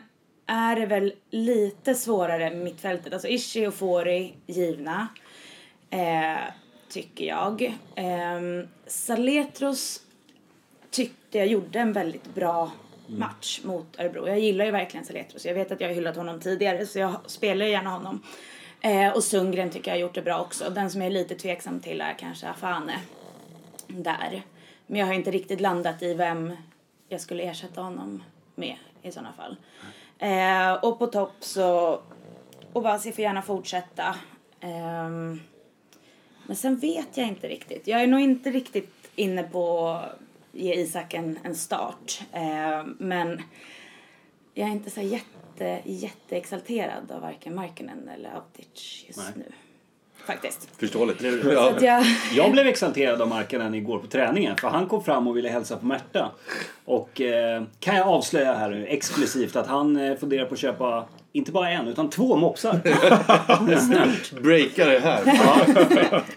[0.47, 3.13] är det väl lite svårare med mittfältet.
[3.13, 5.09] Alltså Ishi och Fori givna.
[5.91, 6.37] Eh,
[6.89, 7.63] tycker jag.
[7.95, 8.41] Eh,
[8.87, 10.01] Saletros
[10.91, 12.71] tyckte jag gjorde en väldigt bra
[13.09, 13.21] Mm.
[13.21, 14.29] match mot Örebro.
[14.29, 15.47] Jag gillar ju verkligen Saletros.
[15.47, 18.23] Jag vet att jag har hyllat honom tidigare så jag spelar ju gärna honom.
[18.81, 20.71] Eh, och Sundgren tycker jag har gjort det bra också.
[20.71, 23.01] Den som jag är lite tveksam till är kanske Afane.
[23.87, 24.43] Där.
[24.87, 26.57] Men jag har inte riktigt landat i vem
[27.09, 28.23] jag skulle ersätta honom
[28.55, 29.57] med i sådana fall.
[30.19, 32.01] Eh, och på topp så
[32.73, 34.17] Obasi får gärna fortsätta.
[34.61, 35.09] Eh,
[36.47, 37.87] men sen vet jag inte riktigt.
[37.87, 40.01] Jag är nog inte riktigt inne på
[40.57, 42.21] ge Isak en, en start.
[42.33, 43.43] Eh, men
[44.55, 49.33] jag är inte så jätte, jätteexalterad av varken Markkanen eller Autic just Nej.
[49.35, 49.53] nu.
[50.27, 50.69] Faktiskt.
[50.79, 51.21] Förståeligt.
[51.21, 51.27] Så
[51.81, 52.05] Ja.
[52.35, 55.77] Jag blev exalterad av Markkanen igår på träningen för han kom fram och ville hälsa
[55.77, 56.31] på Märta.
[56.85, 61.07] Och eh, kan jag avslöja här nu exklusivt att han eh, funderar på att köpa
[61.37, 62.81] inte bara en utan två mopsar.
[64.41, 65.25] Breakar det här.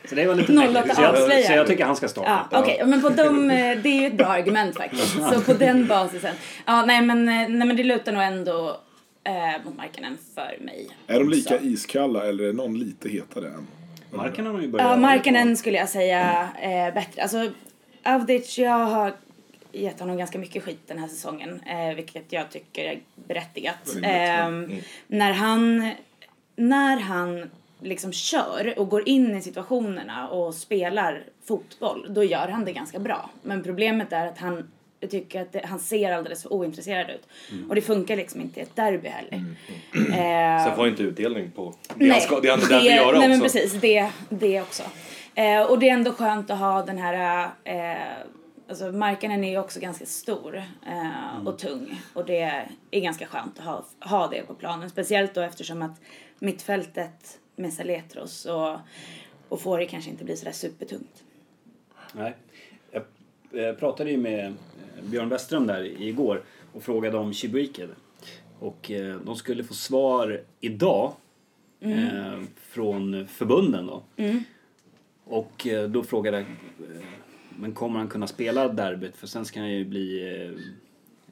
[0.10, 0.78] Så det var lite mäktigt.
[0.78, 2.48] att Så jag, så jag tycker han ska starta.
[2.52, 2.84] Ja, okej.
[2.86, 5.14] Men på de, eh, det är ju ett bra argument faktiskt.
[5.34, 6.36] Så på den basisen.
[6.66, 8.78] Ja, nej men, eh, nej, men det lutar nog ändå
[9.24, 10.90] eh, mot Markkanen för mig.
[11.08, 11.66] Är de lika också.
[11.66, 13.68] iskalla eller är någon lite hetare än?
[14.12, 14.90] Markkanen har ju börjat...
[14.90, 17.22] Ja, Markkanen skulle jag säga eh, bättre.
[17.22, 17.52] Alltså,
[18.04, 19.14] Avdic, jag har
[19.72, 23.76] gett honom ganska mycket skit den här säsongen, eh, vilket jag tycker är berättigat.
[23.86, 24.72] Rimligt, Ehm,
[25.08, 25.92] När han,
[26.56, 27.50] när han
[27.82, 33.00] liksom kör och går in i situationerna och spelar fotboll, då gör han det ganska
[33.00, 33.30] bra.
[33.42, 37.28] Men problemet är att han jag tycker att det, han ser alldeles för ointresserad ut.
[37.70, 39.44] Och det funkar liksom inte i ett derby heller.
[39.94, 42.76] Eh, Sen får han inte utdelning på det han, ska, det han är där för
[42.76, 43.30] att göra nej, också.
[43.30, 44.84] men precis, det, det också.
[45.36, 47.98] Eh, och det är ändå skönt att ha den här, eh,
[48.70, 51.48] alltså marknaden är ju också ganska stor eh, Mm.
[51.48, 52.02] och tung.
[52.14, 52.40] Och det
[52.92, 54.90] är ganska skönt att ha, ha det på planen.
[54.90, 56.02] Speciellt då eftersom att
[56.40, 58.78] mittfältet med Saletros och,
[59.50, 61.24] och Fori kanske inte blir sådär supertungt.
[62.14, 62.36] Nej.
[63.52, 66.44] Jag pratade ju med eh, Björn Westström där igår
[66.74, 67.88] och frågade om Chibuike.
[68.60, 71.14] Och eh, de skulle få svar idag
[71.80, 74.04] eh, från förbunden då.
[75.26, 77.06] Och eh, då frågade jag, eh,
[77.60, 79.16] men kommer han kunna spela derbyt?
[79.18, 80.50] För sen ska han ju bli eh,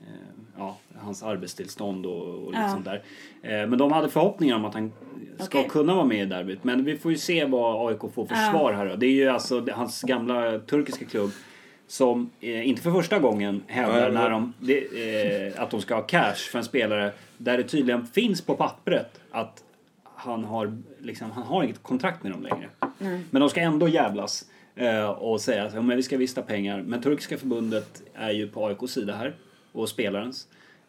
[0.07, 0.15] eh,
[0.57, 2.69] ja, hans arbetstillstånd och, och lite Ja.
[2.69, 3.01] sånt där.
[3.41, 4.91] Eh, men de hade förhoppningar om att han
[5.39, 5.69] ska Okej.
[5.69, 6.63] kunna vara med i derbyt.
[6.63, 8.51] Men vi får ju se vad AIK får för Ja.
[8.51, 8.95] svar här då.
[8.95, 11.31] Det är ju alltså hans gamla turkiska klubb
[11.87, 15.95] som, eh, inte för första gången, hävdar när men- de, det, eh, att de ska
[15.95, 19.63] ha cash för en spelare där det tydligen finns på pappret att
[20.19, 22.69] han har, liksom, han har inget kontrakt med dem längre.
[23.29, 24.45] Men de ska ändå jävlas
[25.17, 26.81] och säga att ja, men vi ska visst ha pengar.
[26.81, 29.33] Men turkiska förbundet är ju på AIKs sida här
[29.71, 30.47] och spelarens.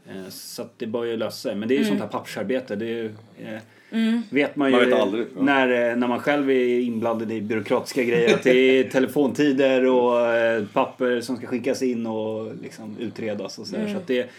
[0.09, 1.55] Eh, så att det bör ju lösa sig.
[1.55, 2.76] Men det är ju sånt här pappersarbete.
[2.76, 5.43] Det är ju, eh, vet man ju Man vet aldrig, ja.
[5.43, 8.34] när, eh, när man själv är inblandad i byråkratiska grejer.
[8.34, 13.66] Att det är telefontider och eh, papper som ska skickas in och liksom utredas och
[13.66, 13.89] sådär.
[13.89, 14.30] Så att det,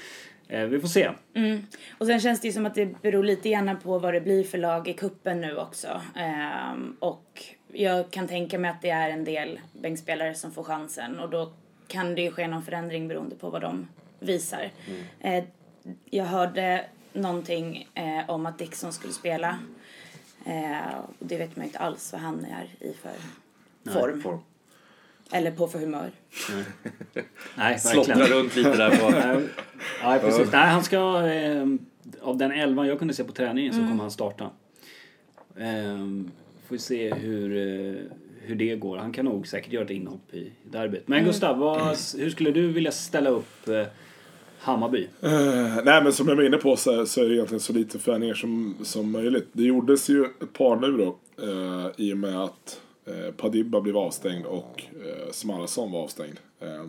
[0.47, 1.09] eh, vi får se.
[1.33, 1.61] Mm.
[1.97, 4.43] Och sen känns det ju som att det beror lite grann på vad det blir
[4.43, 6.01] för lag i kuppen nu också.
[6.15, 7.43] Ehm, och
[7.74, 11.51] jag kan tänka mig att det är en del bänkspelare som får chansen och då
[11.88, 13.88] kan det ju ske någon förändring beroende på vad de
[14.20, 14.72] visar.
[15.20, 15.43] Eh,
[16.05, 19.59] jag hörde någonting eh, om att Dixon skulle spela.
[20.45, 24.22] Eh, och det vet man ju inte alls vad han är i för form.
[24.22, 24.39] Form.
[25.32, 26.11] Eller på för humör.
[27.55, 28.39] Nej, Slottra verkligen.
[28.41, 29.09] runt lite där på...
[29.09, 29.47] Nej,
[30.03, 30.51] Nej, precis.
[30.51, 31.28] Nej, han ska...
[31.28, 31.65] Eh,
[32.22, 34.49] av den elvan jag kunde se på träningen så kommer han starta.
[36.70, 38.01] Får vi se hur, eh,
[38.39, 38.97] hur det går.
[38.97, 41.07] Han kan nog säkert göra ett inhopp i derbyt.
[41.07, 43.84] Men Gustav, vad, hur skulle du vilja ställa upp eh,
[44.59, 45.07] Hammarby?
[45.22, 47.99] Eh, nej men som jag var inne på så, så är det egentligen så lite
[47.99, 49.47] förändringar som, som möjligt.
[49.51, 53.97] Det gjordes ju ett par nu då eh, i och med att eh, Padibba blev
[53.97, 56.39] avstängd och eh, Smalason var avstängd.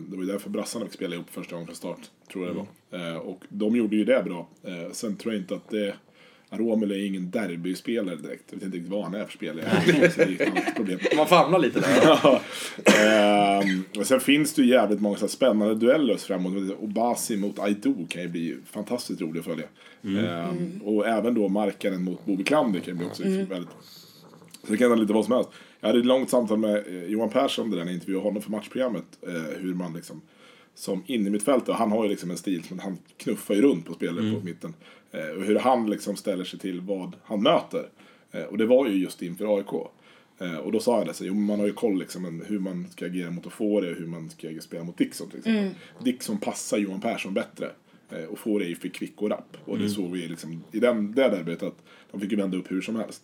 [0.09, 2.59] Det var ju därför brassarna fick spela ihop första gången från start, tror jag det
[2.59, 3.09] var.
[3.09, 4.47] Eh, och de gjorde ju det bra.
[4.91, 5.93] Sen tror jag inte att det
[6.57, 8.43] Romelu är ingen derbyspelare direkt.
[8.49, 9.67] Jag vet inte riktigt vad han är för spelare.
[11.15, 12.01] Man famlar lite där.
[12.03, 12.41] Ja.
[12.99, 16.53] Ehm, och sen finns det ju jävligt många så här spännande dueller framåt.
[16.79, 19.65] Obasi mot Aido kan ju bli fantastiskt rolig att följa.
[20.03, 23.69] Ehm, och även då markaren mot Bobby Klander kan ju bli också väldigt...
[24.63, 25.49] Så det kan vara lite vad som helst.
[25.79, 28.51] Jag hade ett långt samtal med eh, Johan Persson där när jag intervjuade honom för
[28.51, 29.05] matchprogrammet.
[29.27, 30.21] Eh, hur man liksom
[30.75, 33.85] som in i mittfältet, han har ju liksom en stil som han knuffar ju runt
[33.85, 34.73] på spelare på mitten.
[35.11, 37.89] Eh, och hur han liksom ställer sig till vad han möter.
[38.31, 39.73] Eh, och det var ju just inför AIK.
[40.39, 42.87] Eh, och då sa jag det, så, jo, man har ju koll liksom, hur man
[42.89, 45.71] ska agera mot Ofore och hur man ska spela mot Dixon till exempel.
[46.03, 47.69] Dixon passar Johan Persson bättre.
[48.09, 49.57] Eh, och Ofore är ju för kvick och rapp.
[49.65, 52.71] Och det såg vi liksom, i den, det arbetet att de fick ju vända upp
[52.71, 53.23] hur som helst.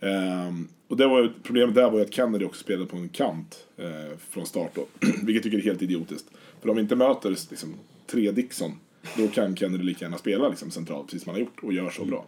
[0.00, 3.66] Ehm, och det var problemet där var ju att Kennedy också spelade på en kant
[3.76, 4.86] eh, från start då.
[5.00, 6.26] Vilket jag tycker är helt idiotiskt.
[6.60, 7.74] För om inte möter liksom,
[8.06, 8.72] tre Dixon,
[9.16, 11.90] då kan Kennedy lika gärna spela liksom, centralt, precis som han har gjort, och gör
[11.90, 12.24] så bra.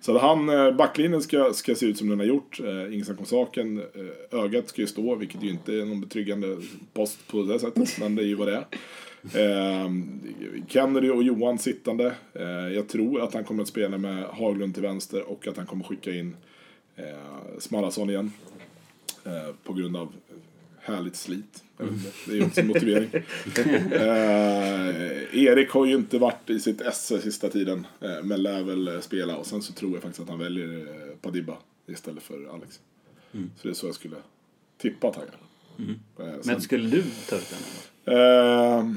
[0.00, 2.60] Så att han, eh, backlinjen ska, ska se ut som den har gjort.
[2.60, 3.78] Eh, ingen snack om saken.
[3.78, 6.56] Eh, ögat ska ju stå, vilket ju inte är någon betryggande
[6.92, 8.66] post på det sättet, men det är ju vad det är.
[9.22, 9.90] Eh,
[10.68, 12.14] Kennedy och Johan sittande.
[12.32, 15.66] Eh, jag tror att han kommer att spela med Haglund till vänster och att han
[15.66, 16.36] kommer skicka in
[16.96, 18.32] eh, Smalason igen.
[19.24, 20.12] Eh, på grund av
[20.82, 21.64] härligt slit.
[22.26, 23.10] Det är ju också en motivering.
[23.92, 27.86] eh, Erik har ju inte varit i sitt esse sista tiden.
[28.00, 29.36] Eh, men lär väl eh, spela.
[29.36, 31.56] Och sen så tror jag faktiskt att han väljer eh, Padibba
[31.86, 32.80] istället för Alex.
[33.32, 34.16] Så det är så jag skulle
[34.78, 36.26] tippa han gör.
[36.26, 37.54] Eh, Men skulle du ta ut
[38.04, 38.14] den?
[38.16, 38.94] Eh,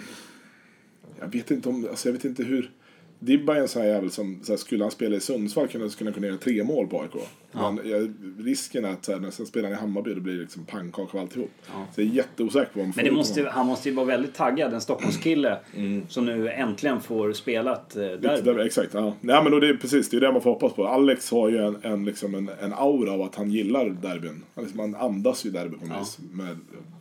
[1.20, 2.72] jag vet inte om, alltså jag vet inte hur,
[3.20, 5.90] Dibba är en sån här jävel som, så här, skulle han spela i Sundsvall kunde
[5.90, 7.12] skulle han kunna göra tre mål på AIK.
[7.56, 8.14] Men jag,
[8.46, 10.66] risken är att så här, när sen spelar han i Hammarby då blir det liksom
[10.66, 11.52] pannkaka av alltihop.
[11.96, 14.34] Så jag är jätteosäker på om Men det måste, ju- han måste ju vara väldigt
[14.36, 15.58] taggad, en Stockholmskille
[16.10, 19.14] som nu äntligen får spelat eh, där, exakt, ja.
[19.22, 20.88] Nej men då det är precis, det är det man får hoppas på.
[20.88, 24.44] Alex har ju en, en, liksom en, en aura av att han gillar derbyn.
[24.56, 26.18] Han, liksom, han andas ju derby på något vis.
[26.32, 26.58] Med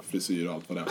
[0.08, 0.82] frisyr och allt vad det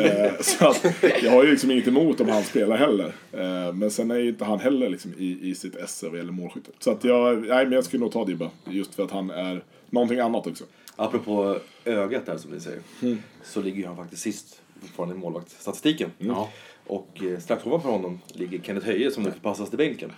[0.00, 0.26] är.
[0.26, 0.86] eh, så att,
[1.22, 3.12] jag har ju liksom inget emot om han spelar heller.
[3.32, 6.32] Eh, men sen är ju inte han heller liksom i, i sitt esse vad gäller
[6.32, 6.74] målskyttet.
[6.78, 8.50] Så att jag, nej men jag skulle nog ta Dibba.
[8.70, 10.64] Just för att han är någonting annat också.
[10.96, 12.80] Apropå ögat där som ni säger.
[13.02, 13.18] Mm.
[13.44, 16.10] Så ligger han faktiskt sist fortfarande i målvaktsstatistiken.
[16.18, 16.48] Ja.
[16.86, 20.12] Och eh, strax ovanför honom ligger Kenneth Höje som nu förpassas till bänken.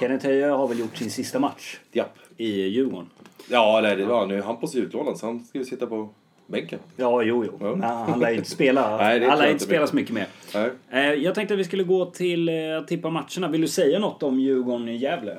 [0.00, 2.18] Kenneth Höje har väl gjort sin sista match Japp.
[2.36, 3.10] i Djurgården.
[3.50, 6.08] Ja, eller, ja, nu är Hampus utlånad så han ska ju sitta på
[6.46, 6.78] bänken.
[6.96, 7.58] Ja, jo, jo.
[7.60, 7.70] Ja.
[7.76, 10.26] Men han lär ju inte spela, Nej, det han lär inte spela så mycket mer.
[10.54, 10.70] Nej.
[10.90, 13.48] Eh, Jag tänkte att vi skulle gå till eh, att tippa matcherna.
[13.48, 15.38] Vill du säga något om Djurgården-Gävle?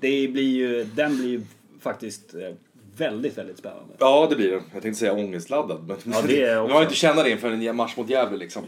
[0.00, 1.42] Det blir ju, den blir ju
[1.90, 2.40] faktiskt eh,
[2.96, 3.94] väldigt, väldigt spännande.
[3.98, 4.60] Ja, det blir det.
[4.72, 5.84] Jag tänkte säga ångestladdad.
[5.88, 6.74] Men Ja, det är jag också.
[6.76, 8.62] har inte känna det inför en match mot Gävle liksom.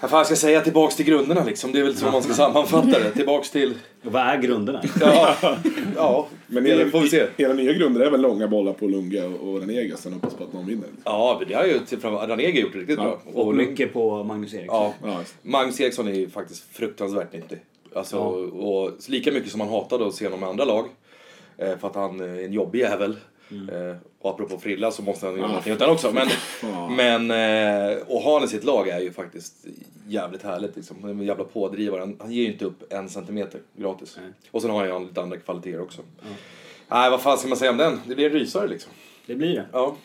[0.00, 0.60] Vad fan ska jag säga?
[0.60, 1.72] Tillbaks till grunderna liksom.
[1.72, 3.10] Det är väl så man ska sammanfatta det.
[3.10, 3.74] Tillbaks till...
[4.02, 4.82] Vad är grunderna?
[5.00, 5.36] Ja,
[5.96, 7.26] ja Men era, får vi se.
[7.36, 9.96] era nya grunder är väl långa bollar på Lunga och Ranega.
[9.96, 10.88] Sen hoppas på att någon vinner.
[11.04, 13.20] Ja, det har ju Ranege gjort riktigt bra.
[13.34, 14.76] Och mycket på Magnus Eriksson.
[14.76, 17.58] Ja, Ja, Magnus Eriksson är ju faktiskt fruktansvärt nyttig.
[17.94, 18.22] Alltså, Ja.
[18.66, 20.84] och lika mycket som man hatade att se honom med andra lag.
[21.58, 23.16] Eh, för att han är en jobbig jävel.
[23.50, 23.68] Mm.
[23.90, 26.12] Eh, och apropå frilla så måste han ju göra Ah, någonting den också.
[26.12, 26.96] Men, fan.
[26.96, 29.66] men eh, och ha honom i sitt lag är ju faktiskt
[30.06, 30.76] jävligt härligt.
[30.76, 30.96] Liksom.
[31.00, 32.00] Han är en jävla pådrivare.
[32.00, 34.18] Han, han ger ju inte upp en centimeter gratis.
[34.22, 34.32] Nej.
[34.50, 36.02] Och sen har han lite andra kvaliteter också.
[36.88, 38.00] Nej, vad fan ska man säga om den?
[38.06, 38.92] Det blir en rysare liksom.
[39.26, 39.66] Det blir det.
[39.72, 39.96] Ja.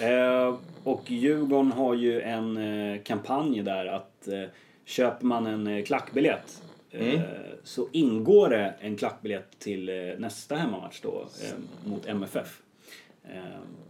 [0.00, 4.28] Eh, och Djurgården har ju en eh, kampanj där att
[4.84, 6.62] köper man en klackbiljett
[6.98, 7.20] eh,
[7.64, 12.60] så ingår det en klackbiljett till eh, nästa hemmamatch då eh, mot MFF.
[13.24, 13.40] Eh,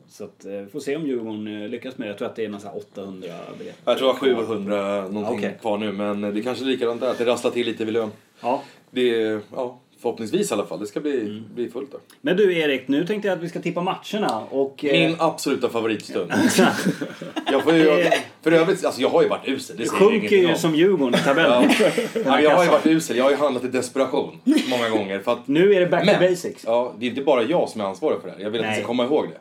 [0.09, 2.11] så att, vi får se om Djurgården lyckas med det.
[2.11, 3.29] Jag tror att det är nästan 800
[3.59, 3.83] biljetter.
[3.85, 5.59] Jag tror har 700 någonting Okej.
[5.61, 5.93] kvar nu.
[5.93, 7.11] Men det kanske är likadant där.
[7.11, 8.11] Att det rasslar till lite vid lön.
[8.41, 8.63] Ja.
[8.91, 10.81] Det är, ja, förhoppningsvis i alla fall.
[10.81, 11.45] Det ska bli, Mm.
[11.55, 12.01] bli fullt där.
[12.21, 14.43] Men du Erik, nu tänkte jag att vi ska tippa matcherna.
[14.51, 16.33] Och, eh, Min absoluta favoritstund.
[17.53, 18.11] jag, får ju,
[18.43, 19.77] för övrigt, alltså jag har ju varit usel.
[19.77, 20.55] Det jag sjunker ju om.
[20.59, 21.71] som Djurgården i tabellen.
[21.81, 21.91] Ja.
[22.25, 23.17] Ja, jag har ju varit usel.
[23.17, 24.39] Jag har ju handlat i desperation
[24.71, 25.19] många gånger.
[25.21, 26.65] För att, Nu är det back to men, basics.
[26.67, 28.43] ja, det är inte bara jag som är ansvarig för det här.
[28.43, 28.79] Jag vill att ni Nej.
[28.79, 29.39] ska komma ihåg det.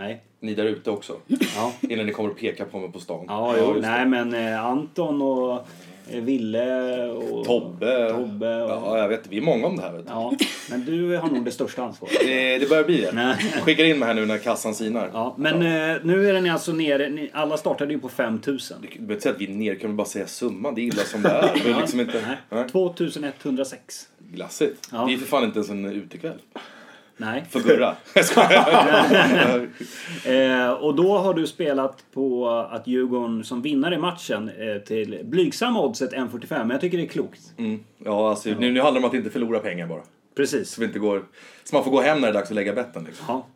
[0.00, 0.22] Nej.
[0.40, 1.12] Ni där ute också.
[1.56, 1.72] Ja.
[1.80, 3.24] Innan ni kommer och peka på mig på stan.
[3.28, 3.80] Ja, jo, det.
[3.80, 5.60] nej men eh, Anton och eh,
[6.10, 8.10] Ville och Tobbe.
[8.10, 9.26] Tobbe och, Ja, jag vet.
[9.28, 9.92] Vi är många om det här.
[9.92, 10.12] Vet du.
[10.12, 10.36] Ja,
[10.70, 12.14] men du har nog det största ansvaret.
[12.20, 13.12] Det, det börjar bli det.
[13.12, 13.36] Nej.
[13.62, 15.10] Skickar in mig här nu när kassan sinar.
[15.12, 18.76] Ja, men eh, nu är den alltså nere, ni, alla startade ju på 5000.
[18.80, 20.74] Du behöver inte säga att vi är ner, kan vi bara säga summan.
[20.74, 21.60] Det är illa som det är.
[21.64, 22.36] Det är liksom inte...
[22.50, 22.68] Nej.
[22.68, 24.08] 2106.
[24.32, 24.88] Glassigt.
[24.92, 25.04] Ja.
[25.06, 26.38] Det är för fan inte ens en utekväll.
[27.16, 27.44] Nej.
[27.50, 27.96] För Gurra.
[30.26, 35.20] Eh, och då har du spelat på att Djurgården som vinnare i matchen eh, till
[35.24, 36.58] blygsamma oddset 1,45.
[36.58, 37.40] Men jag tycker det är klokt.
[37.56, 37.84] Mm.
[37.98, 40.02] Ja, alltså, nu, nu handlar det om att inte förlora pengar bara.
[40.34, 40.70] Precis.
[40.70, 41.24] Så, vi inte går,
[41.64, 43.04] så man får gå hem när det är dags att lägga betten.
[43.04, 43.24] Liksom.
[43.28, 43.46] Ja.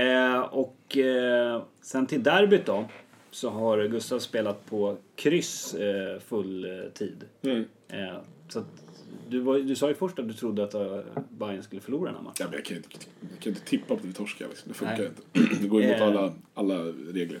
[0.00, 2.84] Eh, och eh, sen till derbyt då.
[3.30, 7.24] Så har Gustav spelat på kryss eh, full tid.
[7.42, 7.64] Mm.
[7.88, 8.16] Eh,
[8.48, 8.81] så att
[9.28, 10.98] du, var, du sa ju först att du trodde att uh,
[11.30, 12.34] Bayern skulle förlora den här matchen.
[12.38, 12.88] Ja, men jag, kan inte,
[13.32, 14.46] jag kan inte tippa på att vi torskar.
[14.48, 14.68] Liksom.
[14.68, 15.08] Det funkar Nej.
[15.46, 15.62] inte.
[15.62, 16.06] Det går emot Eh.
[16.06, 16.74] alla, alla
[17.12, 17.40] regler.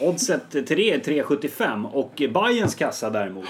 [0.00, 3.44] Oddset till det är 3,75 och Bayerns kassa däremot.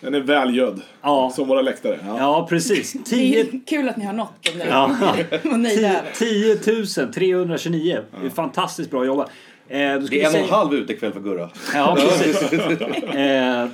[0.00, 0.80] Den är välgödd.
[1.02, 1.32] Ja.
[1.34, 1.98] Som våra läktare.
[2.06, 2.18] Ja.
[2.18, 2.92] Ja, precis.
[2.92, 4.64] Det 10, är kul att ni har nått dem nu.
[4.68, 4.96] ja,
[5.52, 6.10] Och nöjda över.
[6.14, 6.56] 10
[7.12, 8.00] 329.
[8.20, 9.28] Det är fantastiskt bra jobbat.
[9.68, 11.50] Eh, Det är en och säga- en halv utekväll för Gurra.
[11.74, 12.42] Ja, precis.
[13.14, 13.68] eh,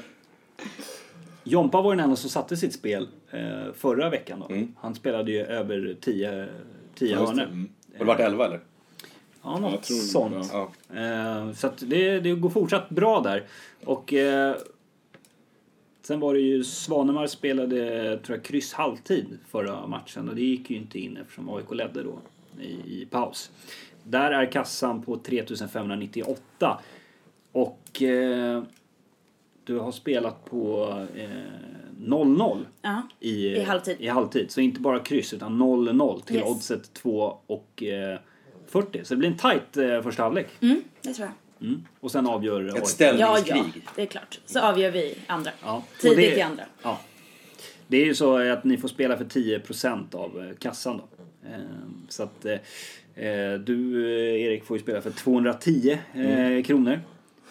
[1.44, 4.40] Jompa var den enda som satte sitt spel eh, förra veckan.
[4.48, 4.54] Då.
[4.54, 4.74] Mm.
[4.80, 6.48] Han spelade ju över 10
[6.94, 7.42] 10 Ja, hörnor.
[7.42, 7.68] Mm.
[7.92, 8.60] Har det varit elva eller?
[9.42, 10.50] Ja, något tror- sånt.
[10.52, 10.70] Ja.
[11.00, 13.44] Eh, så att det, det går fortsatt bra där.
[13.84, 14.56] Och eh,
[16.02, 20.70] sen var det ju Svanemar spelade, tror jag, kryss halvtid förra matchen och det gick
[20.70, 22.18] ju inte in eftersom AIK ledde då
[22.60, 23.50] i, i paus.
[24.04, 26.78] Där är kassan på 3598
[27.52, 28.62] och eh,
[29.64, 31.28] du har spelat på eh,
[31.98, 33.02] 0-0 Ja.
[33.20, 33.96] i, I halvtid.
[34.00, 34.50] i halvtid.
[34.50, 36.44] Så inte bara kryss utan 0-0 till Yes.
[36.46, 38.18] oddset 2 och eh,
[38.66, 39.04] 40.
[39.04, 40.46] Så det blir en tight eh, första halvlek.
[40.60, 41.68] Mm, det tror jag.
[41.68, 41.82] Mm.
[42.00, 42.80] Och sen avgör Ett AIK.
[42.80, 43.82] Ja, ställningskrig.
[43.84, 44.40] ja, det är klart.
[44.46, 45.50] Så avgör vi andra.
[45.62, 45.82] Ja.
[46.00, 46.64] Tidigt det- i andra.
[46.82, 47.00] Ja.
[47.88, 51.04] Det är ju så att ni får spela för 10% av eh, kassan då.
[51.48, 51.56] Eh,
[52.08, 52.52] Så att eh,
[53.26, 57.00] eh, du eh, Erik får ju spela för 210 eh, kronor.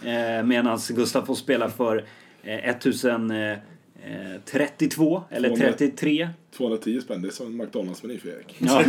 [0.05, 2.05] Eh, Medan Gustav får spela för
[2.43, 3.57] eh, 1000 eh,
[4.05, 5.67] Eh, 32 eller 200.
[5.77, 6.29] 33.
[6.57, 8.55] 210 spänn, det är som en McDonalds-meny för Erik.
[8.57, 8.83] Ja.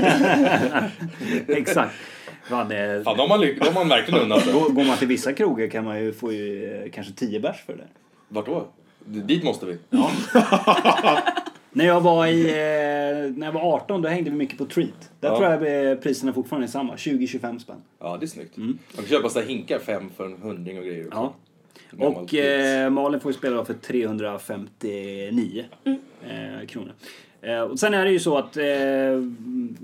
[1.56, 1.94] Exakt.
[2.44, 4.52] Fan, eh, Fan, de har, lyck- de har man verkligen unnat sig.
[4.52, 7.76] går, går man till vissa krogar kan man ju få ju, kanske 10 bärs för
[7.76, 7.84] det.
[8.28, 8.68] Vart då?
[9.04, 9.72] Dit måste vi.
[11.72, 15.10] När jag var i, eh, när jag var 18 då hängde vi mycket på Treat.
[15.20, 15.36] Där Ja.
[15.38, 17.76] tror jag eh, priserna fortfarande är samma, 20-25 spänn.
[17.98, 18.56] Ja, det är snyggt.
[18.56, 21.06] Man kan köpa sådana hinkar fem för en hundring och grejer.
[21.06, 21.18] också.
[21.18, 21.34] Ja.
[21.90, 22.40] Gammalt Och pris.
[22.44, 26.92] eh, Malin får ju spela då för 359 eh, kronor.
[27.42, 28.64] Eh, och sen är det ju så att eh,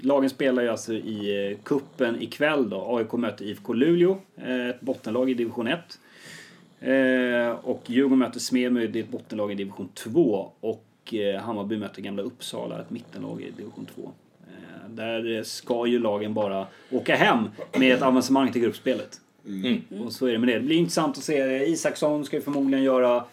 [0.03, 2.97] lagen spelar ju alltså i eh, kuppen ikväll då.
[2.97, 5.78] AIK möter IFK Luleå, eh, ett bottenlag i division 1.
[6.80, 10.53] Eh, och Djurgården möter Smedmö, det är ett bottenlag i division 2.
[10.61, 10.84] Och
[11.15, 14.03] eh, Hammarby möter Gamla Uppsala, ett mittenlag i division 2.
[14.03, 19.21] Eh, där ska ju lagen bara åka hem med ett avancemang till gruppspelet.
[19.47, 19.83] Mm.
[20.05, 20.55] Och så är det med det.
[20.55, 21.65] Det blir intressant att se.
[21.67, 23.25] Isaksson ska ju förmodligen göra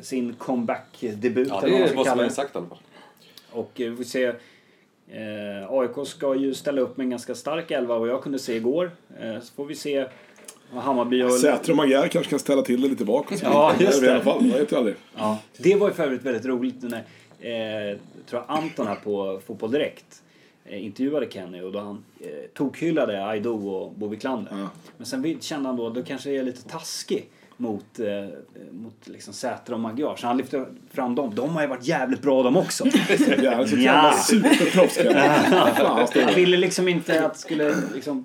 [0.00, 1.48] sin comeback-debut.
[1.48, 2.78] Ja, det är vad som är sagt i alla fall.
[3.50, 4.24] Och eh, vi får se.
[5.08, 8.56] Eh, AIK ska ju ställa upp med en ganska stark elva vad jag kunde se
[8.56, 8.90] igår.
[9.20, 10.06] Eh, så får vi se
[10.72, 11.32] vad Hammarby och...
[11.32, 13.42] Säter och Magyar kanske kan ställa till det lite bakåt.
[13.42, 14.06] Ja, just det.
[14.06, 14.14] I det.
[14.14, 14.96] alla fall, man vet ju aldrig.
[15.16, 17.04] Ja, det var ju för övrigt väldigt roligt när
[17.42, 20.22] eh, tror jag Anton här på Fotboll Direkt
[20.64, 24.52] eh, intervjuade Kenny och då han eh, tokhyllade Aido och Bo Wiklander.
[24.58, 24.68] Ja.
[24.96, 28.28] Men sen kände han då, då kanske jag är lite taskig mot, eh,
[28.72, 30.16] mot liksom Säter och Magyar.
[30.16, 31.34] Så han lyfte fram dem.
[31.34, 32.84] De har ju varit jävligt bra de också.
[33.66, 34.12] Så Ja.
[34.12, 34.98] superproffs
[36.24, 38.24] han ville liksom inte att skulle liksom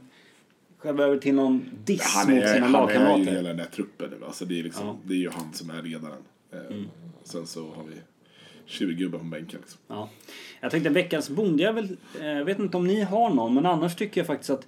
[0.78, 3.32] själva över till någon diss Han mot sina han är ju lagkamrater.
[3.32, 4.10] hela den där truppen.
[4.28, 4.92] Alltså det, är liksom, Ja.
[4.92, 5.02] Mm.
[5.08, 6.18] det är ju han som är ledaren.
[6.54, 6.78] Eh,
[7.24, 7.96] Sen så har vi
[8.68, 9.60] 20 gubbar på bänken.
[9.60, 9.80] Liksom.
[9.88, 10.10] Ja.
[10.62, 14.22] Jag tänkte veckans bondjävel, jag eh, vet inte om ni har någon, men annars tycker
[14.22, 14.68] jag faktiskt att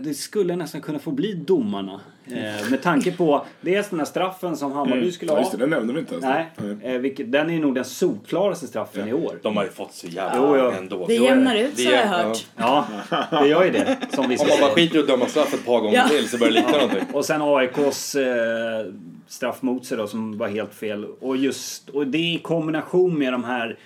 [0.00, 2.00] det skulle nästan kunna få bli domarna.
[2.26, 5.40] Eh, med tanke på dels den här straffen som Hammarby skulle Ja, ha.
[5.40, 6.24] just det, den nämnde vi inte ens.
[6.24, 6.94] Nej, Nej.
[6.94, 9.38] eh, vilket, den är nog den solklaraste straffen i år.
[9.42, 10.72] De har ju fått så jävla Jo, ja.
[10.72, 11.06] ändå.
[11.06, 12.46] Det jämnar ut Det så har jag hört.
[12.56, 12.86] Ja,
[13.30, 13.96] det gör ju det.
[14.14, 16.08] Som vi Om man bara skiter i att döma straff ett par gånger Ja.
[16.08, 17.04] till så börjar det likna någonting.
[17.12, 18.86] Och sen AIKs eh,
[19.28, 21.04] straff mot sig då som var helt fel.
[21.20, 23.78] Och just, och det i kombination med de här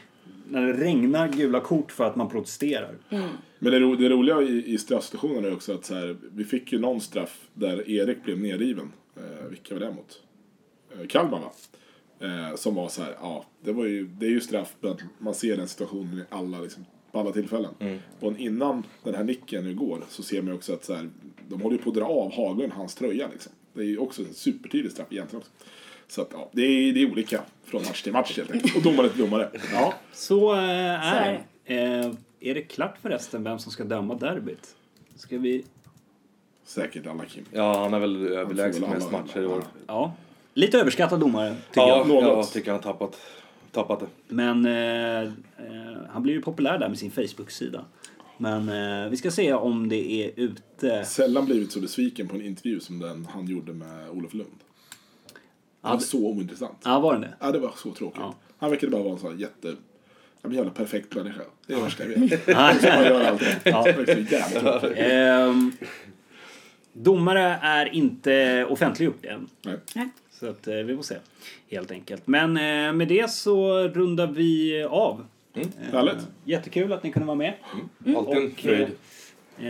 [0.49, 2.91] när det regnar gula kort för att man protesterar.
[3.63, 6.73] Men det, ro, det roliga i, i straffsituationen är också att så här, vi fick
[6.73, 8.93] ju någon straff där Erik blev nedriven.
[9.17, 10.23] Eh, vilka var det mot?
[10.93, 11.53] Eh, Kalmar va?
[12.21, 15.35] Eh, som var så här, ja, det, var ju, det är ju straff men man
[15.35, 17.75] ser den situationen i alla, liksom, på alla tillfällen.
[18.21, 21.11] Och innan den här nicken nu går så ser man också att så här,
[21.49, 23.53] de håller ju på att dra av Haglund hans tröja liksom.
[23.73, 25.53] Det är ju också en supertydlig straff egentligen också.
[26.09, 28.77] Så att ja, det är, det är olika från match till match helt enkelt.
[28.77, 29.51] Och domare till domare.
[29.73, 30.59] Ja, så eh,
[31.15, 32.17] är är det.
[32.43, 34.74] Är det klart förresten vem som ska döma derbyt?
[35.16, 35.64] Ska vi...
[36.64, 37.45] Säkert alla Kim.
[37.53, 39.64] Ja, han har väl överlägset mest matcher i år.
[39.86, 40.12] Ja.
[40.55, 42.09] Lite överskattad domare, tycker Ja, jag.
[42.09, 42.22] Något.
[42.24, 43.20] jag tycker han har tappat,
[43.70, 44.07] tappat det.
[44.34, 45.28] Men eh, eh,
[46.11, 47.84] han blir ju populär där med sin Facebook-sida.
[48.38, 51.05] Men eh, vi ska se om det är ute.
[51.05, 54.51] Sällan blivit så besviken på en intervju som den han gjorde med Olof Lund.
[54.59, 55.34] Det
[55.80, 56.78] var Ja, det- så ointressant.
[56.84, 57.34] Ja, var den det?
[57.40, 58.20] Ja, det var så tråkigt.
[58.20, 58.34] Ja.
[58.59, 59.74] Han verkade bara vara en sån här jätte...
[60.43, 61.40] En jävla perfekt människa.
[61.66, 62.45] Det är det värsta jag vet.
[62.80, 63.43] Så man gör allt.
[63.64, 63.82] Ja.
[63.82, 64.99] Det var så jävla tråkigt.
[64.99, 65.72] Ehm,
[66.93, 69.49] domare är inte offentliggjort än.
[69.62, 69.76] Nej.
[69.95, 70.09] Nej.
[70.40, 71.14] Så att, eh, vi får se.
[71.70, 72.26] Helt enkelt.
[72.26, 75.26] Men eh, med det så rundar vi av.
[75.55, 76.26] Eh, Härligt.
[76.45, 77.53] Jättekul att ni kunde vara med.
[78.16, 78.88] Alltid en Och, fröjd.
[79.61, 79.66] Eh,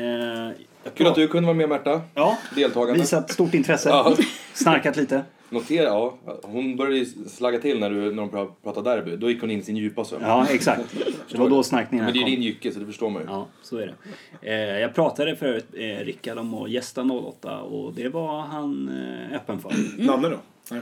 [0.85, 2.01] jag Kul att du kunde vara med Märta.
[2.15, 3.01] Ja, Deltagande.
[3.01, 3.89] visat stort intresse.
[3.89, 4.17] Ja.
[4.55, 5.23] Snarkat lite.
[5.53, 6.15] Notera, ja.
[6.43, 9.17] Hon började slagga till när, du, när de pra- pratade derby.
[9.17, 10.23] Då gick hon in i sin djupa sömn.
[10.27, 10.97] Ja, exakt.
[11.31, 12.31] Det var då snarkningen Men det är kom.
[12.31, 13.29] din jycke så det förstår man ju.
[13.29, 13.95] Ja, så är
[14.41, 14.49] det.
[14.53, 19.37] Eh, jag pratade för eh, Rickard om att gästa 08 och det var han eh,
[19.37, 19.73] öppen för.
[20.07, 20.37] Nanne då?
[20.71, 20.81] Nej.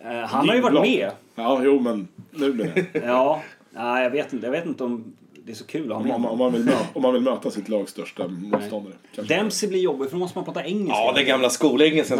[0.00, 1.10] Eh, han har ju varit med.
[1.34, 3.00] Ja, jo men nu blir det.
[3.06, 4.46] Ja, nej, jag vet inte.
[4.46, 5.12] Jag vet inte om
[5.46, 7.12] det är så kul att ha Om med man, om, man vill möta, om man
[7.12, 8.94] vill möta sitt lags största motståndare.
[9.28, 10.94] Dempsey blir jobbig för då måste man prata engelska.
[10.94, 12.18] Ja, den gamla skolengelskan.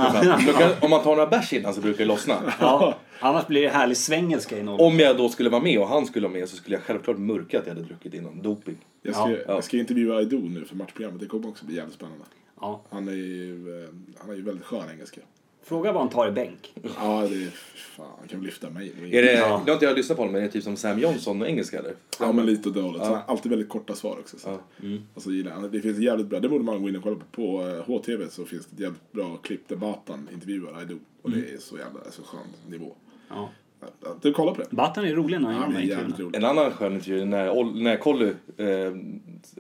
[0.80, 2.52] Om man tar några bärs innan så brukar det lossna.
[2.60, 4.80] Ja, annars blir det härlig svengelska i någon.
[4.80, 7.18] Om jag då skulle vara med och han skulle vara med så skulle jag självklart
[7.18, 8.76] mörka att jag hade druckit innan doping.
[9.02, 9.36] Jag ska, Ja.
[9.46, 11.20] jag ska intervjua Aido nu för matchprogrammet.
[11.20, 12.24] Det kommer också bli jävligt spännande.
[12.60, 12.80] Ja.
[12.90, 15.20] Han är ju, eh, han är ju väldigt skön engelska.
[15.68, 16.72] Fråga vad han tar i bänk.
[16.82, 17.50] Ja, det är...
[17.76, 18.92] Fan, han kan lyfta mig.
[19.12, 19.58] Är det, Ja.
[19.64, 21.48] Nu har inte jag lyssnat på honom, men är det typ som Sam Johnson och
[21.48, 21.94] engelska eller?
[22.20, 22.96] Ja, men lite dåligt.
[23.02, 23.04] Så Ja.
[23.04, 24.38] han har alltid väldigt korta svar också.
[24.38, 24.48] Så.
[24.48, 24.88] Ja.
[25.14, 25.70] Och så gillar han.
[25.70, 27.24] Det finns jävligt bra, det borde man gå in och kolla på.
[27.30, 30.98] På eh, HTV så finns det ett jävligt bra klipp där Batan intervjuar Aido.
[31.22, 32.94] Och det är så jävla så skön nivå.
[33.28, 33.50] Ja.
[33.80, 34.66] Att Du kollar på det?
[34.70, 36.28] Batan är rolig när han gör de är här jävligt intervjuerna.
[36.28, 36.36] rolig.
[36.38, 38.66] En annan skön intervju när, Ol- när Colly eh,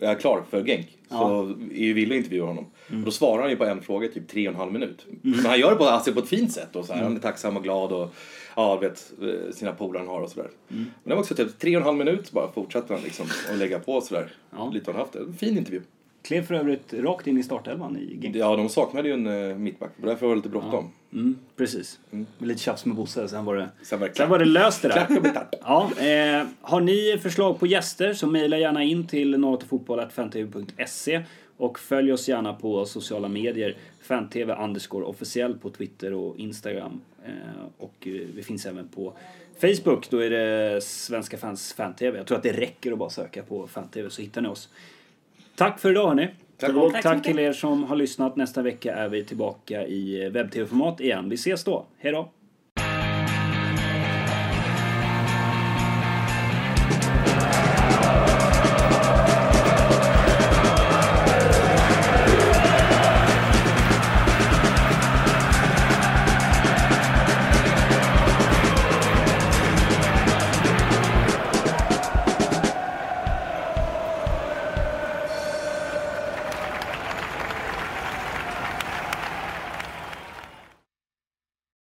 [0.08, 2.64] är klar för Genk så är ju Wille intervjuar honom.
[2.88, 5.06] Och då svarar han ju på en fråga i typ tre och en halv minut.
[5.22, 7.02] Men han gör det på, alltså, på ett fint sätt och så här.
[7.02, 8.14] Han är tacksam och glad och
[8.56, 10.50] ja, vet eh, sina polare han har och sådär.
[10.68, 13.56] Men det var också typ tre och en halv minut bara fortsätter han liksom och
[13.58, 14.32] lägga på sådär.
[14.56, 14.70] Ja.
[14.74, 15.18] Lite har haft det.
[15.18, 15.80] En fin intervju.
[16.26, 18.36] Klev för övrigt rakt in i startelvan i Genk.
[18.36, 19.90] Ja, de saknade ju en eh, mittback.
[19.96, 20.92] Därför var det lite bråttom.
[21.12, 21.98] Mm, precis.
[22.10, 24.82] Med lite tjafs med Bosse, sen var det, Sen var det sen var det löst
[24.82, 25.06] det där.
[25.60, 31.22] Ja, eh, har ni förslag på gäster så mejla gärna in till 08fotboll.fantv.se
[31.56, 33.76] och följ oss gärna på sociala medier.
[34.02, 37.00] Fantv underscore officiell på Twitter och Instagram.
[37.24, 37.32] Eh,
[37.78, 39.12] och eh, vi finns även på
[39.60, 40.10] Facebook.
[40.10, 42.18] Då är det Svenska fans fan-tv.
[42.18, 44.68] Jag tror att det räcker att bara söka på fan-tv så hittar ni oss.
[45.56, 46.28] Tack för idag hörni.
[46.58, 48.36] Tack och Tack tack, till er som har lyssnat.
[48.36, 51.28] Nästa vecka är vi tillbaka i webb-tv-format igen.
[51.28, 51.86] Vi ses då.
[51.98, 52.32] Hej då!